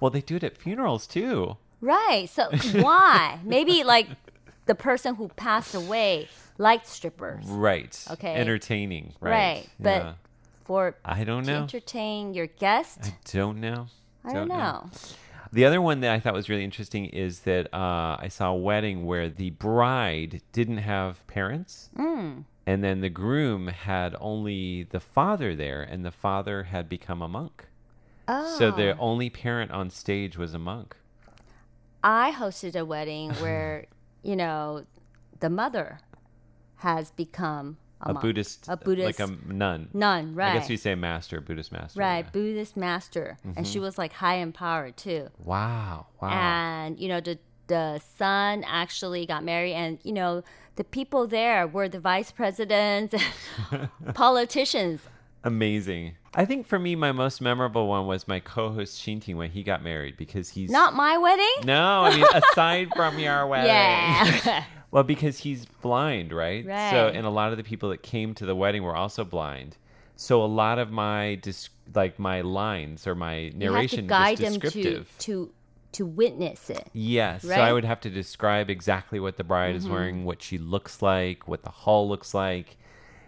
[0.00, 1.56] Well, they do it at funerals too.
[1.80, 2.28] right.
[2.28, 2.50] So
[2.80, 3.38] why?
[3.44, 4.08] Maybe like
[4.66, 6.28] the person who passed away
[6.58, 7.44] liked strippers.
[7.46, 8.04] Right.
[8.10, 8.34] Okay.
[8.34, 9.30] Entertaining, right?
[9.30, 9.68] Right.
[9.78, 10.12] But Yeah.
[10.64, 11.62] for I don't to know.
[11.62, 13.86] entertain your guest, I don't know.
[14.24, 14.90] I don't know.
[15.52, 18.56] The other one that I thought was really interesting is that uh, I saw a
[18.56, 22.44] wedding where the bride didn't have parents, Mm.
[22.66, 27.28] And then the groom had only the father there, and the father had become a
[27.28, 27.66] monk.
[28.28, 28.56] Oh.
[28.58, 29.00] So the Oh.
[29.00, 30.96] only parent on stage was a monk.
[32.04, 33.86] I hosted a wedding where,
[34.22, 34.84] you know,
[35.40, 36.00] the mother
[36.76, 38.22] has become a, A monk.
[38.22, 39.88] Buddhist, a Buddhist, like a nun.
[39.92, 40.50] nun, right?
[40.50, 42.00] I guess we say master, Buddhist master.
[42.00, 42.30] right, yeah.
[42.32, 43.82] Buddhist master, and she Mhm.
[43.82, 45.28] was like high in power too.
[45.38, 46.28] Wow, wow.
[46.30, 47.38] And you know, the
[47.72, 50.42] the son actually got married, and you know
[50.76, 53.14] the people there were the vice presidents,
[53.70, 55.00] and politicians.
[55.44, 56.14] Amazing.
[56.34, 59.82] I think for me, my most memorable one was my co-host Shinting when he got
[59.82, 61.54] married because he's Not my wedding.
[61.64, 63.66] No, I mean aside from your wedding.
[63.66, 64.64] Yeah.
[64.92, 66.64] well, because he's blind, right?
[66.64, 66.90] Right.
[66.90, 69.76] So, and a lot of the people that came to the wedding were also blind.
[70.16, 74.06] So a lot of my dis- like my lines or my You have to narration
[74.06, 75.14] guide was them to descriptive.
[75.26, 75.50] to
[75.92, 76.88] to witness it.
[76.92, 77.42] Yes.
[77.42, 79.90] So I would have to describe exactly what the bride is Mhm.
[79.90, 82.76] wearing, what she looks like, what the hall looks like.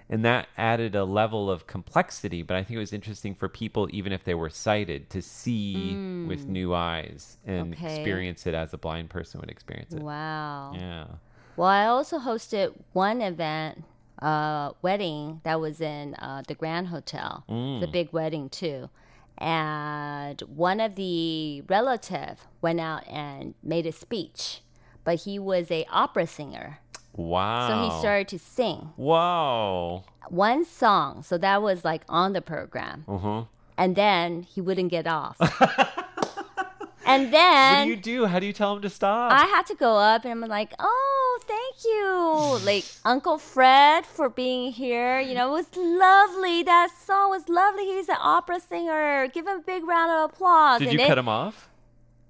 [0.08, 3.88] And that added a level of complexity, but I think it was interesting for people,
[3.90, 6.48] even if they were sighted, to see with Mm.
[6.48, 7.86] new eyes and Okay.
[7.86, 10.02] experience it as a blind person would experience it.
[10.02, 10.72] Wow.
[10.74, 11.06] Yeah.
[11.56, 13.84] Well, I also hosted one event,
[14.20, 17.44] uh, wedding that was in uh, the Grand Hotel.
[17.48, 17.82] Mm.
[17.82, 18.90] A big wedding too,
[19.38, 24.60] and one of the relative went out and made a speech,
[25.04, 26.78] but he was a opera singer,
[27.14, 27.68] Wow.
[27.68, 31.22] so he started to sing wow one song.
[31.22, 33.44] So that was like on the program, Uh huh.
[33.76, 35.36] and then he wouldn't get off.
[37.06, 38.26] and then What do you do?
[38.26, 39.32] How do you tell him to stop?
[39.32, 44.28] I had to go up and I'm like, oh, thank you, like Uncle Fred for
[44.28, 45.20] being here.
[45.20, 46.62] You know, it was lovely.
[46.62, 47.84] That song was lovely.
[47.84, 49.28] He's an opera singer.
[49.28, 50.78] Give him a big round of applause.
[50.80, 51.68] Did And you cut him off?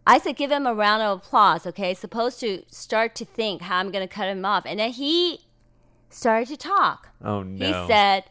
[0.07, 1.67] I said, give him a round of applause.
[1.67, 5.41] Okay, supposed to start to think how I'm gonna cut him off, and then he
[6.11, 7.09] started to talk.
[7.25, 7.67] Oh no.
[7.67, 8.25] He said,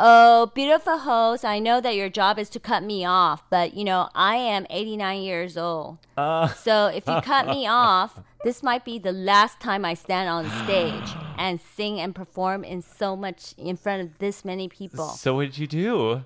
[0.00, 3.82] Oh, beautiful host, I know that your job is to cut me off, but you
[3.82, 5.98] know, I am 89 years old.
[6.16, 6.46] Uh.
[6.48, 10.48] So if you cut me off, this might be the last time I stand on
[10.64, 15.08] stage and sing and perform in so much in front of this many people.
[15.08, 16.24] So what did you do?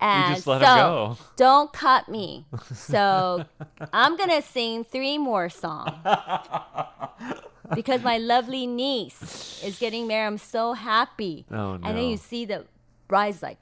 [0.00, 1.18] And just let so, go.
[1.36, 2.46] Don't cut me.
[2.74, 3.44] So
[3.92, 5.92] I'm gonna sing three more songs.
[7.74, 10.26] because my lovely niece is getting married.
[10.26, 11.46] I'm so happy.
[11.50, 12.08] Oh, And then no.
[12.10, 12.64] you see the
[13.08, 13.58] bride's like,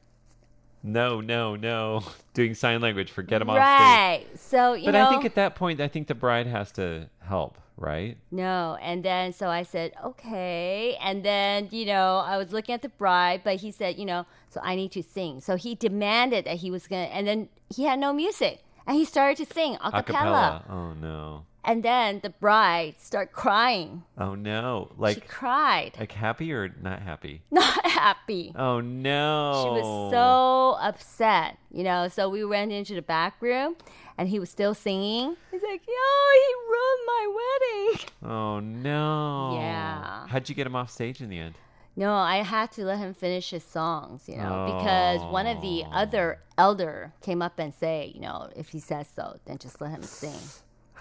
[0.82, 2.02] No, no, no.
[2.34, 3.60] Doing sign language for get him off stage.
[3.60, 4.24] right.
[4.36, 7.08] So you But know, I think at that point, I think the bride has to
[7.20, 8.16] help, right?
[8.30, 8.76] no.
[8.80, 10.96] And then so I said, okay.
[11.00, 14.26] And then you know, I was looking at the bride, but he said, you know,
[14.48, 15.40] so I need to sing.
[15.40, 19.04] So he demanded that he was gonna, and then he had no music, and he
[19.04, 20.64] started to sing a cappella.
[20.68, 21.44] Oh no.
[21.64, 24.02] And then the bride started crying.
[24.18, 24.90] Oh no.
[24.96, 27.42] Like she cried, like happy or not happy?
[27.50, 28.52] not happy.
[28.56, 29.62] Oh no.
[29.62, 32.08] She was so upset, you know.
[32.08, 33.76] So we went into the back room,
[34.18, 35.36] and he was still singing.
[35.52, 35.94] He's like, "Yo,
[36.34, 39.58] he ruined my wedding." Oh no.
[39.58, 40.26] Yeah.
[40.28, 41.54] How'd you get him off stage in the end?
[41.94, 45.82] No, I had to let him finish his songs, you know, because one of the
[45.86, 45.90] oh.
[45.92, 49.90] other elder came up and say, you know, if he says so, then just let
[49.90, 50.38] him sing.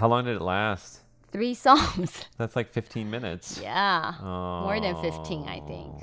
[0.01, 1.01] How long did it last?
[1.31, 2.25] Three songs.
[2.39, 3.59] That's like 15 minutes.
[3.61, 4.15] Yeah.
[4.19, 5.93] More than 15, I think.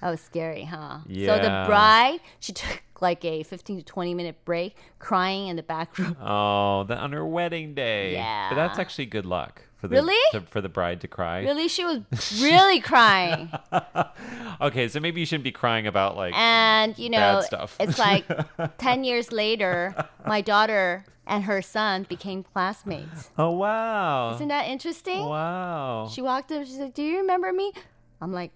[0.00, 1.00] That was scary, huh?
[1.06, 1.36] Yeah.
[1.36, 5.62] So the bride, she took like a 15 to 20 minute break crying in the
[5.62, 6.16] back room.
[6.18, 8.14] Oh, the, on her wedding day.
[8.14, 8.48] Yeah.
[8.48, 10.18] But that's actually good luck for the Really?
[10.32, 11.40] to- for the bride to cry.
[11.40, 11.68] Really?
[11.68, 12.00] She was
[12.42, 13.50] really crying.
[14.60, 17.76] okay, so maybe you shouldn't be crying about like And, you know, stuff.
[17.80, 18.26] it's like
[18.78, 19.94] 10 years later,
[20.26, 23.30] my daughter and her son became classmates.
[23.38, 24.34] Oh wow.
[24.34, 25.24] Isn't that interesting?
[25.24, 26.08] Wow.
[26.12, 27.72] She walked up, she said, Do you remember me?
[28.20, 28.52] I'm like,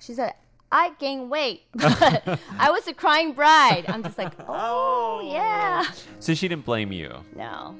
[0.00, 0.34] She said,
[0.70, 3.86] I gained weight, but I was a crying bride.
[3.88, 5.84] I'm just like, Oh, yeah.
[6.20, 7.24] So she didn't blame you.
[7.34, 7.74] No.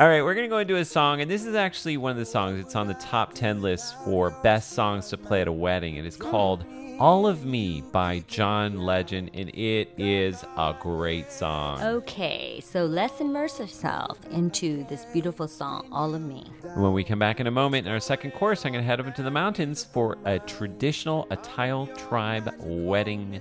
[0.00, 2.16] All right, we're going to go into a song, and this is actually one of
[2.16, 2.58] the songs.
[2.58, 5.96] It's on the top 10 list for best songs to play at a wedding.
[5.96, 6.64] It is called
[6.98, 11.82] All of Me by John Legend, and it is a great song.
[11.82, 16.46] Okay, so let's immerse ourselves into this beautiful song, All of Me.
[16.76, 19.00] When we come back in a moment in our second course, I'm going to head
[19.00, 23.38] up into the mountains for a traditional Atayal tribe wedding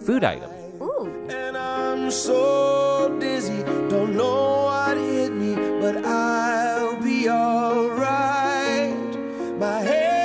[0.00, 0.50] food item.
[0.80, 8.94] And I'm so dizzy, don't know what hit me, but I'll be alright.
[9.58, 10.19] My head's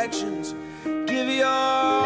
[0.00, 0.54] imperfections.
[1.06, 1.99] Give your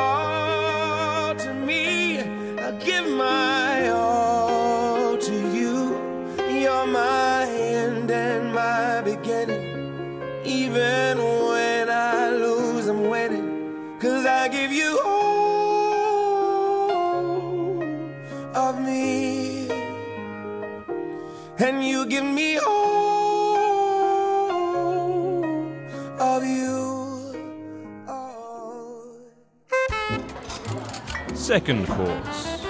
[31.54, 32.64] Second course.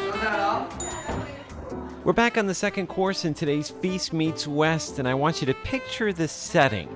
[2.04, 5.46] We're back on the second course in today's Feast Meets West, and I want you
[5.46, 6.94] to picture the setting.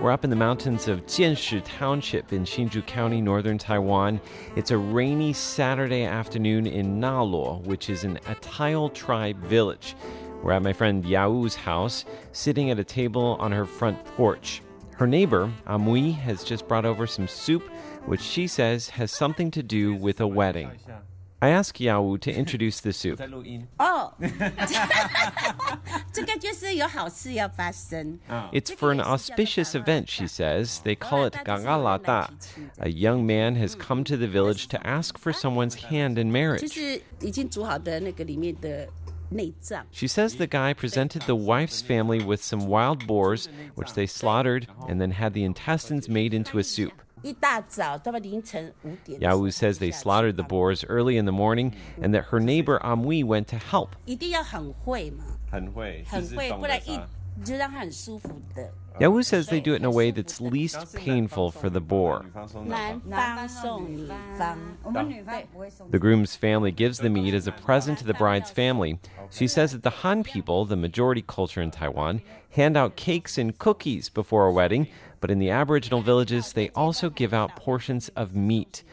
[0.00, 4.20] We're up in the mountains of Jianshi Township in Hsinchu County, northern Taiwan.
[4.54, 9.96] It's a rainy Saturday afternoon in Naluo, which is an Atayal tribe village.
[10.40, 14.62] We're at my friend Yao's house, sitting at a table on her front porch.
[14.98, 17.64] Her neighbor, Amui, has just brought over some soup,
[18.06, 20.70] which she says has something to do with a wedding.
[21.43, 23.17] I ask Yao to introduce the soup.
[23.77, 24.13] 哦，
[26.11, 28.19] 这个就是有好事要发生。
[28.51, 30.81] It's for an auspicious event, she says.
[30.83, 32.27] They call it Gagalata.
[32.79, 36.33] A young man has come to the village to ask for someone's hand in 就
[36.33, 36.73] marriage.
[36.73, 38.89] 是已经煮好的那个里面的
[39.29, 39.85] 内脏。
[39.93, 44.67] She says the guy presented the wife's family with some wild boars, which they slaughtered
[44.89, 46.91] and then had the intestines made into a soup.
[49.22, 53.24] Yao says they slaughtered the boars early in the morning and that her neighbor Amui
[53.24, 53.96] went to help.
[59.00, 62.24] Yao says they do it in a way that's least painful for the boar.
[65.90, 69.00] The groom's family gives the meat as a present to the bride's family.
[69.30, 73.58] She says that the Han people, the majority culture in Taiwan, hand out cakes and
[73.58, 74.86] cookies before a wedding,
[75.20, 78.84] but in the Aboriginal villages, they also give out portions of meat.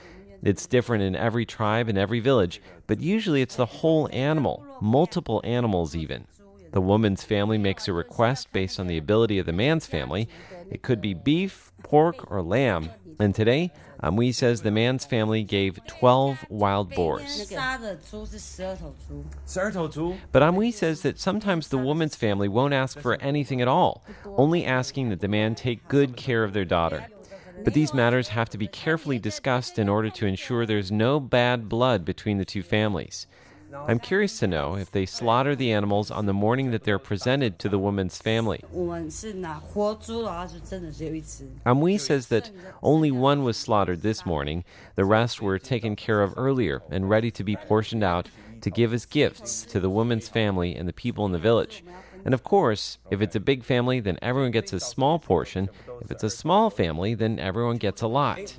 [0.41, 5.41] It's different in every tribe and every village, but usually it's the whole animal, multiple
[5.43, 6.25] animals even.
[6.72, 10.30] The woman's family makes a request based on the ability of the man's family.
[10.69, 12.91] It could be beef, pork, or lamb.
[13.19, 17.39] And today, Amui says the man's family gave 12 wild boars.
[20.32, 24.65] But Amui says that sometimes the woman's family won't ask for anything at all, only
[24.65, 27.05] asking that the man take good care of their daughter.
[27.63, 31.69] But these matters have to be carefully discussed in order to ensure there's no bad
[31.69, 33.28] blood between the two families.
[33.74, 37.59] I'm curious to know if they slaughter the animals on the morning that they're presented
[37.59, 38.63] to the woman's family.
[41.65, 42.51] Amui says that
[42.84, 44.63] only one was slaughtered this morning,
[44.95, 48.30] the rest were taken care of earlier and ready to be portioned out
[48.61, 51.84] to give as gifts to the woman's family and the people in the village.
[52.24, 55.69] And of course, if it's a big family, then everyone gets a small portion.
[56.01, 58.55] If it's a small family, then everyone gets a lot.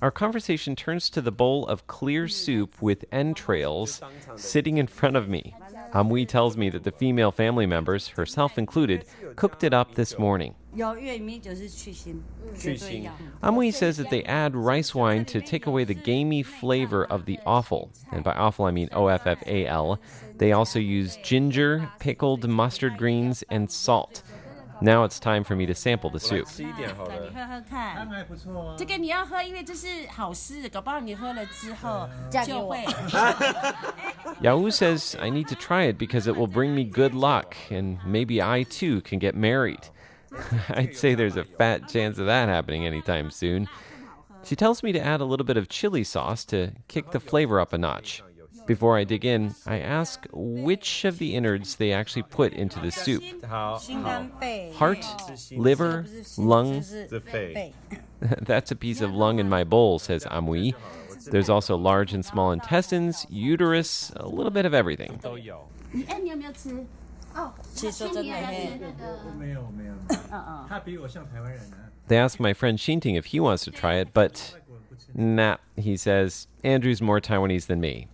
[0.00, 4.00] Our conversation turns to the bowl of clear soup with entrails
[4.36, 5.56] sitting in front of me.
[5.92, 10.54] Amui tells me that the female family members, herself included, cooked it up this morning.
[13.42, 17.40] Amui says that they add rice wine to take away the gamey flavor of the
[17.44, 19.98] offal, and by offal I mean O F F A L.
[20.36, 24.22] They also use ginger, pickled mustard greens, and salt.
[24.80, 26.46] Now it's time for me to sample the soup.
[26.50, 28.74] 吃一点好了，喝喝看，还不错啊。
[28.78, 32.84] 这个你要喝，因为这是好事，搞不好你喝了之后就会。
[34.40, 38.40] Yao says I need to try it because it will bring me good luck and maybe
[38.40, 39.88] I too can get married.
[40.68, 43.66] I'd say there's a fat chance of that happening anytime soon.
[44.44, 47.58] She tells me to add a little bit of chili sauce to kick the flavor
[47.60, 48.22] up a notch.
[48.68, 52.90] Before I dig in, I ask which of the innards they actually put into the
[52.90, 55.04] soup heart,
[55.52, 56.04] liver,
[56.36, 56.84] lung.
[58.20, 60.74] That's a piece of lung in my bowl, says Amui.
[61.30, 65.18] There's also large and small intestines, uterus, a little bit of everything.
[72.08, 74.56] They ask my friend Xinting if he wants to try it, but
[75.14, 76.48] nah, he says.
[76.62, 78.08] Andrew's more Taiwanese than me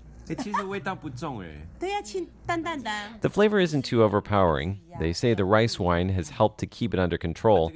[3.21, 4.81] the flavor isn't too overpowering.
[4.99, 7.73] They say the rice wine has helped to keep it under control.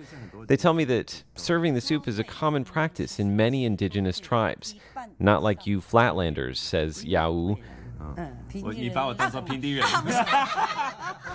[0.46, 4.74] They tell me that serving the soup is a common practice in many indigenous tribes,
[5.18, 7.59] not like you flatlanders, says Yao.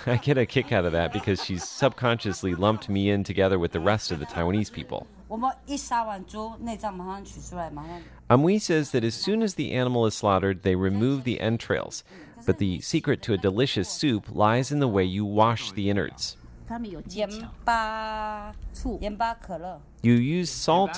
[0.06, 3.72] I get a kick out of that because she's subconsciously lumped me in together with
[3.72, 5.06] the rest of the Taiwanese people.
[5.33, 8.01] 我们一杀完猪，内脏马上取出来，马上。
[8.29, 12.03] Amui says that as soon as the animal is slaughtered, they remove the entrails.
[12.45, 16.35] But the secret to a delicious soup lies in the way you wash the innards.
[16.67, 17.27] 他们有盐
[17.65, 20.93] 巴、醋、盐巴、可乐， You use salt,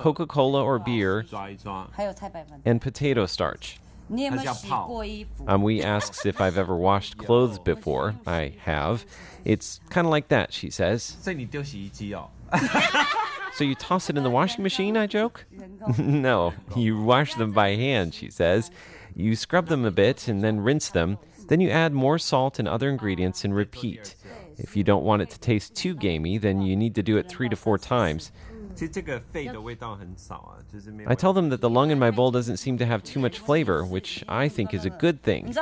[0.00, 1.88] Coca Cola or beer, 抓一抓。
[1.92, 2.60] 还有太白粉。
[2.64, 3.74] and potato starch.
[4.06, 5.44] 你有没有洗过衣服？
[5.44, 8.14] Amui asks if I've ever washed clothes before.
[8.24, 9.00] I have.
[9.44, 11.16] It's kind of like that, she says.
[13.55, 15.45] So you toss it in the washing machine, I joke?
[15.97, 18.71] no, you wash them by hand, she says.
[19.15, 21.19] You scrub them a bit and then rinse them.
[21.47, 24.15] Then you add more salt and other ingredients and repeat.
[24.57, 27.29] If you don't want it to taste too gamey, then you need to do it
[27.29, 28.31] three to four times.
[31.07, 33.37] I tell them that the lung in my bowl doesn't seem to have too much
[33.37, 35.53] flavor, which I think is a good thing.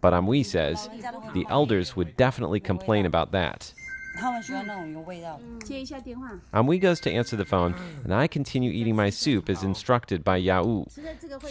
[0.00, 0.88] But Amui says
[1.34, 3.74] the elders would definitely complain about that.
[4.19, 5.65] 他们喜欢那种有味道的。
[5.65, 6.31] 接一下电话。
[6.51, 7.73] Amui goes to answer the phone,
[8.05, 10.85] and I continue eating my soup as instructed by Yao.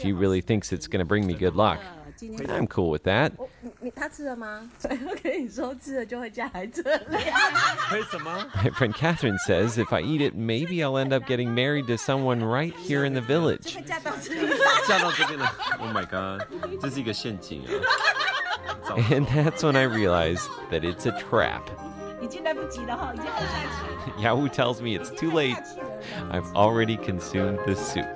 [0.01, 1.79] She really thinks it's going to bring me good luck.
[2.21, 3.33] I'm cool with that.
[3.63, 4.69] 你你他吃了吗？
[4.83, 7.17] 我跟你说，吃了就会嫁来这里。
[7.95, 8.47] 为什么？
[8.57, 11.97] My friend Catherine says if I eat it, maybe I'll end up getting married to
[11.97, 13.75] someone right here in the village.
[13.87, 14.53] 嫁到这里。
[14.87, 16.47] 嫁到这边了，Oh my god，
[16.83, 18.93] 这是一个陷阱啊！
[19.09, 21.63] And that's when I realize that it's a trap.
[24.20, 25.58] Yao tells me it's too late.
[26.30, 28.16] I've already consumed this soup.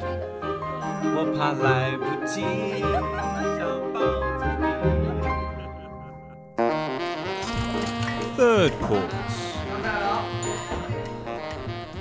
[8.36, 9.39] Third course.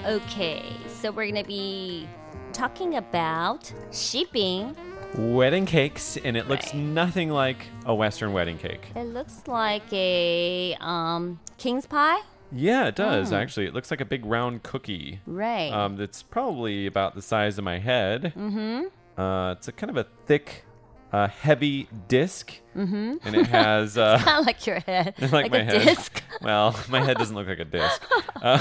[0.07, 2.09] Okay, so we're gonna be
[2.53, 4.77] talking about xibing.
[5.17, 6.83] Wedding cakes, and it looks right.
[6.83, 8.89] nothing like a Western wedding cake.
[8.95, 12.21] It looks like a um, king's pie.
[12.51, 13.37] Yeah, it does, Mm.
[13.37, 13.67] actually.
[13.67, 15.21] It looks like a big round cookie.
[15.27, 15.71] Right.
[15.71, 18.33] Um, that's probably about the size of my head.
[18.37, 19.21] Mm-hmm.
[19.21, 20.65] Uh, it's a kind of a thick,
[21.13, 22.55] uh, heavy disc.
[22.75, 23.17] Mm-hmm.
[23.27, 23.99] And it has.
[23.99, 25.83] Uh, of like your head, like, like, my a head.
[25.85, 26.23] disc.
[26.41, 28.01] Well, my head doesn't look like a disc.
[28.41, 28.61] Um,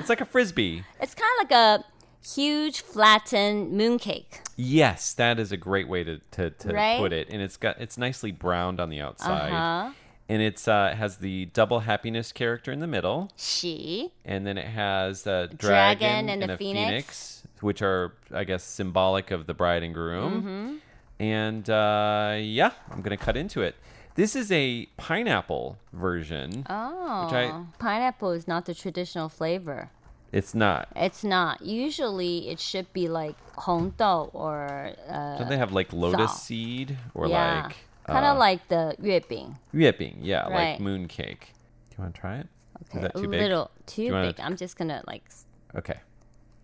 [0.00, 0.82] it's like a frisbee.
[1.00, 1.84] It's kind of like a
[2.26, 4.40] huge flattened mooncake.
[4.56, 6.98] Yes, that is a great way to, to, to Right?
[6.98, 7.28] put it.
[7.30, 9.52] And it's got it's nicely browned on the outside.
[9.52, 9.92] Uh-huh.
[10.28, 13.30] And it's uh, has the double happiness character in the middle.
[13.36, 14.12] She.
[14.24, 17.42] And then it has a Dragon dragon, and a a phoenix.
[17.60, 20.42] which are, I guess, symbolic of the bride and groom.
[20.42, 21.24] Mhm.
[21.24, 23.74] And uh, yeah, I'm going to cut into it.
[24.16, 26.66] This is a pineapple version.
[26.68, 29.90] Oh, Which I- pineapple is not the traditional flavor.
[30.30, 30.88] It's not.
[30.94, 31.62] It's not.
[31.62, 34.92] Usually, it should be like hongdou or.
[35.08, 36.36] Uh, Don't they have like lotus zao.
[36.36, 37.62] seed or yeah.
[37.64, 37.76] like
[38.12, 39.56] kind uh, of like the yuebing.
[39.74, 40.80] Yuebing, yeah, like Right.
[40.80, 41.52] moon cake.
[41.90, 42.46] Do you want to try it?
[42.80, 43.40] Is Okay, that a too big?
[43.40, 44.40] little too you wanna- big.
[44.40, 45.44] I'm just gonna like s-
[45.76, 45.98] Okay.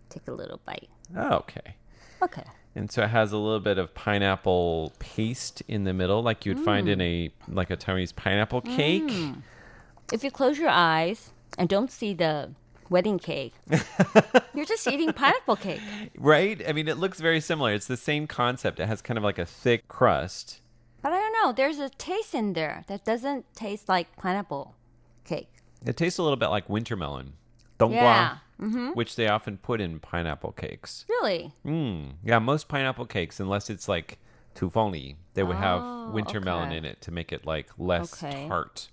[0.09, 0.89] take a little bite.
[1.15, 1.75] Oh, okay.
[2.21, 2.43] Okay.
[2.75, 6.59] And so it has a little bit of pineapple paste in the middle, like you'd
[6.59, 9.03] find in a like a Taiwanese pineapple cake.
[9.03, 9.41] Mm.
[10.11, 12.51] If you close your eyes and don't see the
[12.89, 13.53] wedding cake,
[14.53, 15.81] you're just eating pineapple cake.
[16.17, 16.61] Right?
[16.67, 17.73] I mean, it looks very similar.
[17.73, 18.79] It's the same concept.
[18.79, 20.61] It has kind of like a thick crust.
[21.05, 21.53] But I don't know.
[21.53, 24.73] There's a taste in there that doesn't taste like pineapple
[25.23, 25.51] cake.
[25.85, 27.33] It tastes a little bit like winter melon,
[27.79, 28.37] donggua, Yeah.
[28.59, 28.95] Mhm.
[28.95, 31.05] which they often put in pineapple cakes.
[31.07, 31.53] Really?
[31.63, 32.13] Mm.
[32.23, 34.17] Yeah, most pineapple cakes, unless it's like
[34.55, 38.47] tufongli, they would Oh, have winter melon in it to make it like less Okay.
[38.47, 38.89] tart.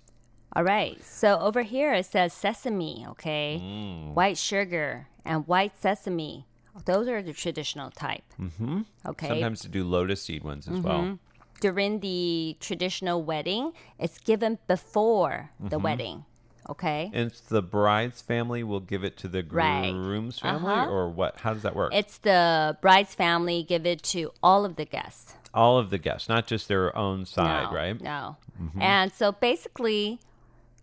[0.55, 1.03] All right.
[1.03, 3.59] So over here it says sesame, okay?
[3.59, 4.13] Mm.
[4.13, 6.45] White sugar and white sesame.
[6.85, 8.23] Those are the traditional type.
[8.39, 8.81] Mm-hmm.
[9.03, 9.27] Okay.
[9.29, 11.17] Sometimes to do lotus seed ones as well.
[11.63, 15.81] During the traditional wedding, it's given before the Mhm.
[15.81, 16.25] wedding.
[16.69, 17.09] Okay?
[17.13, 19.91] And it's the bride's family will give it to the Right.
[19.93, 20.91] groom's family, Uh-huh.
[20.91, 21.39] or what?
[21.39, 21.93] How does that work?
[21.93, 25.35] It's the bride's family give it to all of the guests.
[25.53, 28.01] All of the guests, not just their own side, no, right?
[28.01, 28.35] No.
[28.61, 28.81] Mhm.
[28.81, 30.19] And so basically,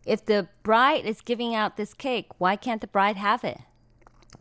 [0.06, 3.60] if the bride is giving out this cake, why can't the bride have it?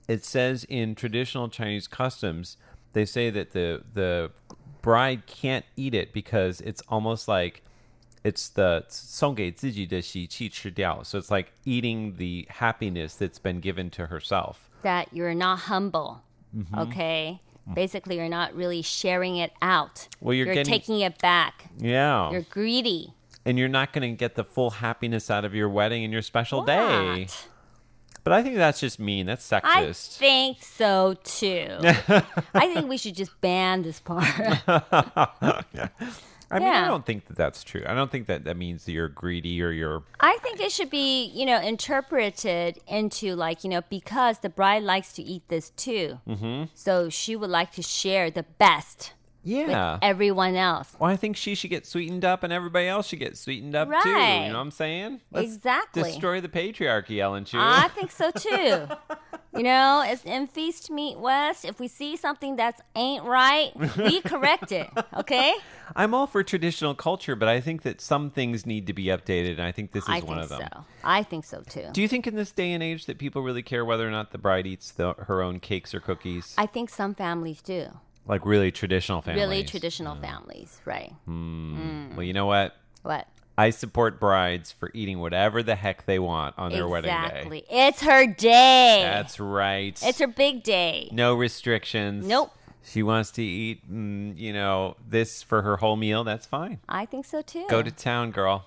[0.07, 2.55] It says in traditional Chinese customs,
[2.93, 4.31] they say that the the
[4.82, 7.62] bride can't eat it because it's almost like
[8.22, 11.02] it's the 送给自己的喜气吃掉.
[11.04, 14.68] So it's like eating the happiness that's been given to herself.
[14.82, 16.20] That you're not humble.
[16.54, 16.88] Mhm.
[16.88, 17.40] Okay?
[17.74, 20.08] Basically, you're not really sharing it out.
[20.20, 21.70] Well, you're getting- taking it back.
[21.78, 22.30] Yeah.
[22.30, 23.12] You're greedy.
[23.46, 26.22] and you're not going to get the full happiness out of your wedding and your
[26.22, 27.26] special day.
[28.23, 29.25] But I think that's just mean.
[29.25, 30.17] That's sexist.
[30.17, 31.77] I think so too.
[32.53, 34.23] I think we should just ban this part.
[34.67, 35.87] yeah.
[36.51, 37.83] I mean, I don't think that that's true.
[37.85, 40.03] I don't think that that means that you're greedy or you're.
[40.19, 44.83] I think it should be, you know, interpreted into like, you know, because the bride
[44.83, 46.19] likes to eat this too.
[46.25, 49.13] hmm So she would like to share the best
[49.43, 49.93] Yeah.
[49.93, 50.95] with everyone else.
[50.99, 53.87] Well, I think she should get sweetened up, and everybody else should get sweetened up
[54.03, 54.09] too.
[54.09, 55.21] You know what I'm saying?
[55.31, 56.03] Let's Exactly.
[56.03, 57.57] Destroy the patriarchy, Ellen Chu.
[57.59, 58.87] I think so too.
[59.55, 61.65] you know, it's in Feast Meet West.
[61.65, 64.89] If we see something that's ain't right, we correct it.
[65.17, 65.53] Okay?
[65.95, 69.53] I'm all for traditional culture, but I think that some things need to be updated,
[69.53, 70.67] and I think this is I one of them.
[70.71, 70.85] so.
[71.03, 71.87] I think so too.
[71.93, 74.31] Do you think in this day and age that people really care whether or not
[74.31, 76.53] the bride eats the, her own cakes or cookies?
[76.57, 77.87] I think some families do.
[78.29, 79.41] Like really traditional families.
[79.41, 81.13] really traditional families, right?
[81.25, 82.15] Hmm.
[82.15, 82.75] Well, you know what?
[83.01, 83.27] What?
[83.57, 87.25] I support brides for eating whatever the heck they want on their wedding day.
[87.25, 87.65] exactly.
[87.69, 89.01] It's her day.
[89.03, 89.99] That's right.
[90.01, 91.09] It's her big day.
[91.11, 92.25] no restrictions.
[92.25, 92.51] Nope.
[92.83, 96.23] She wants to eat, mm, you know, this for her whole meal.
[96.23, 96.79] That's fine.
[96.87, 97.65] I think so too.
[97.67, 98.65] Go to town, girl.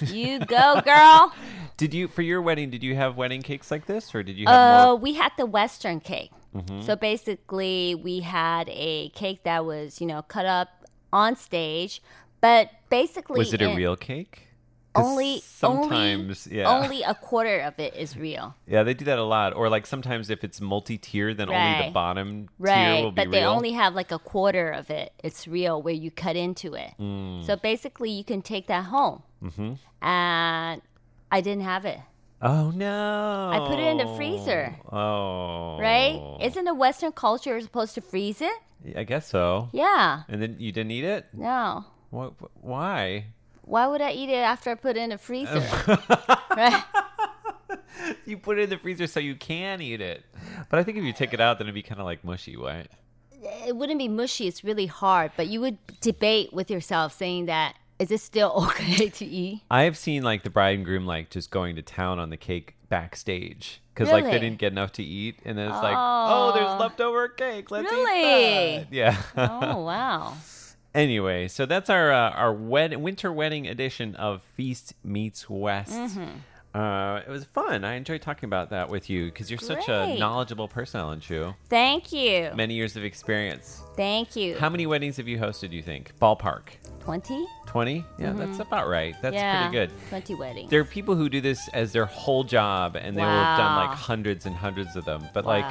[0.00, 1.32] You go, girl.
[1.76, 2.70] Did you for your wedding?
[2.70, 4.96] Did you have wedding cakes like this, or did you have Uh, more?
[4.96, 6.30] we had the Western cake.
[6.54, 6.84] Mhm.
[6.84, 10.68] So basically, we had a cake that was, you know, cut up
[11.12, 12.00] on stage,
[12.40, 14.46] but basically, Was it a in- real cake?
[14.96, 18.54] Only, sometimes, only, yeah, only a quarter of it is real.
[18.66, 19.52] yeah, they do that a lot.
[19.54, 21.92] Or like sometimes if it's multi-tier, then only the Right.
[21.92, 25.12] bottom tier Right, will be but they only have like a quarter of it.
[25.22, 26.92] It's real where you cut into it.
[27.00, 27.44] Mm.
[27.44, 29.22] So basically, you can take that home.
[29.42, 29.78] Mhm.
[30.02, 30.82] And
[31.30, 31.98] I didn't have it.
[32.42, 33.50] Oh no!
[33.52, 34.76] I put it in the freezer.
[34.92, 36.20] Oh, Right?
[36.42, 38.52] Isn't a Western culture supposed to freeze it?
[38.96, 39.70] I guess so.
[39.72, 40.24] Yeah.
[40.28, 41.26] And then you didn't eat it?
[41.32, 41.86] No.
[42.10, 42.34] What?
[42.60, 43.26] Why?
[43.66, 45.60] Why would I eat it after I put it in the freezer?
[46.56, 46.82] right?
[48.26, 50.24] You put it in the freezer so you can eat it.
[50.68, 52.56] But I think if you take it out, then it'd be kind of like mushy,
[52.56, 52.86] right?
[53.66, 54.46] It wouldn't be mushy.
[54.46, 55.32] It's really hard.
[55.36, 59.62] But you would debate with yourself saying that, is it still okay to eat?
[59.70, 62.36] I have seen like the bride and groom like just going to town on the
[62.36, 64.40] cake backstage because like they Really?
[64.40, 66.78] didn't get enough to eat, and then it's like, oh, oh there's Oh.
[66.78, 67.70] leftover cake.
[67.70, 68.76] Let's Really?
[68.76, 68.92] eat that.
[68.92, 69.22] Yeah.
[69.36, 70.34] oh, wow.
[70.94, 75.92] Anyway, so that's our uh, our wed- winter wedding edition of Feast Meets West.
[75.92, 76.28] Mhm.
[76.72, 77.84] Uh, it was fun.
[77.84, 80.18] I enjoyed talking about that with you because you're such a Great.
[80.18, 81.54] knowledgeable person, Ellen Chu.
[81.68, 82.50] Thank you.
[82.56, 83.80] Many years of experience.
[83.96, 84.56] Thank you.
[84.58, 85.70] How many weddings have you hosted?
[85.70, 86.62] Do you think ballpark?
[87.00, 87.46] 20?
[87.74, 88.04] Twenty?
[88.18, 88.60] Yeah, that's Mhm.
[88.68, 89.16] about right.
[89.20, 89.90] That's yeah, pretty good.
[90.08, 90.70] 20 weddings.
[90.70, 93.74] There are people who do this as their whole job, and they will have done
[93.88, 95.26] like hundreds and hundreds of them.
[95.34, 95.50] But Wow.
[95.50, 95.64] like,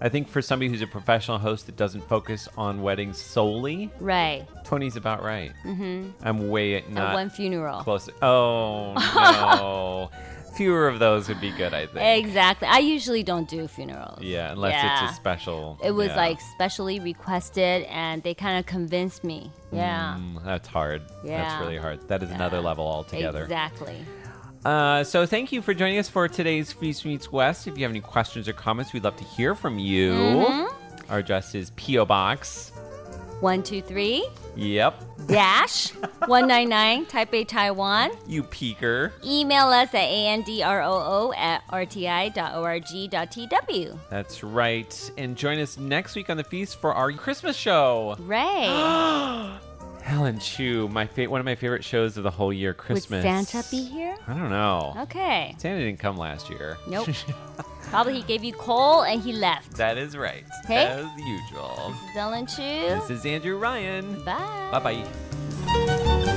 [0.00, 4.46] I think for somebody who's a professional host that doesn't focus on weddings solely, Right.
[4.62, 5.50] 20 is about right.
[5.66, 6.12] Mhm.
[6.22, 7.80] I'm way at not one funeral.
[7.80, 8.08] close.
[8.22, 10.10] Oh no,
[10.60, 11.72] fewer of those would be good.
[11.72, 12.26] I think.
[12.26, 12.68] Exactly.
[12.68, 14.20] I usually don't do funerals.
[14.20, 15.04] Yeah, unless Yeah.
[15.04, 15.78] it's a special.
[15.82, 16.16] It was yeah.
[16.16, 19.50] like specially requested, and they kind of convinced me.
[19.72, 20.18] Yeah.
[20.20, 21.00] Mm, that's hard.
[21.24, 21.42] Yeah.
[21.42, 22.06] That's really hard.
[22.08, 23.44] That is another level altogether.
[23.44, 24.04] Exactly.
[24.62, 27.66] Uh, so thank you for joining us for today's Feast Meets West.
[27.66, 30.12] If you have any questions or comments, we'd love to hear from you.
[30.12, 30.68] Mhm.
[31.08, 32.04] Our address is P.O.
[32.04, 32.70] Box.
[33.40, 34.28] One, two, three,
[34.60, 35.26] Yep.
[35.26, 35.88] dash,
[36.26, 38.10] 199, Taipei, Taiwan.
[38.26, 39.12] You peeker.
[39.24, 42.38] Email us at androo at rti.org.tw.
[44.10, 45.10] That's right.
[45.16, 48.16] And join us next week on the feast for our Christmas show.
[48.20, 49.58] Right.
[50.06, 53.22] Ellen Chu, my fa- one of my favorite shows of the whole year, Christmas.
[53.24, 53.46] Would.
[53.46, 54.16] Santa be here?
[54.26, 54.94] I don't know.
[55.02, 55.54] Okay.
[55.58, 56.78] Santa didn't come last year.
[56.88, 57.08] Nope.
[57.90, 59.76] Probably he gave you coal and he left.
[59.76, 60.44] that is right.
[60.64, 60.84] Okay.
[60.86, 61.92] As usual.
[61.92, 62.56] This is Ellen Chu.
[62.62, 64.22] This is Andrew Ryan.
[64.24, 64.68] Bye.
[64.72, 66.36] Bye bye.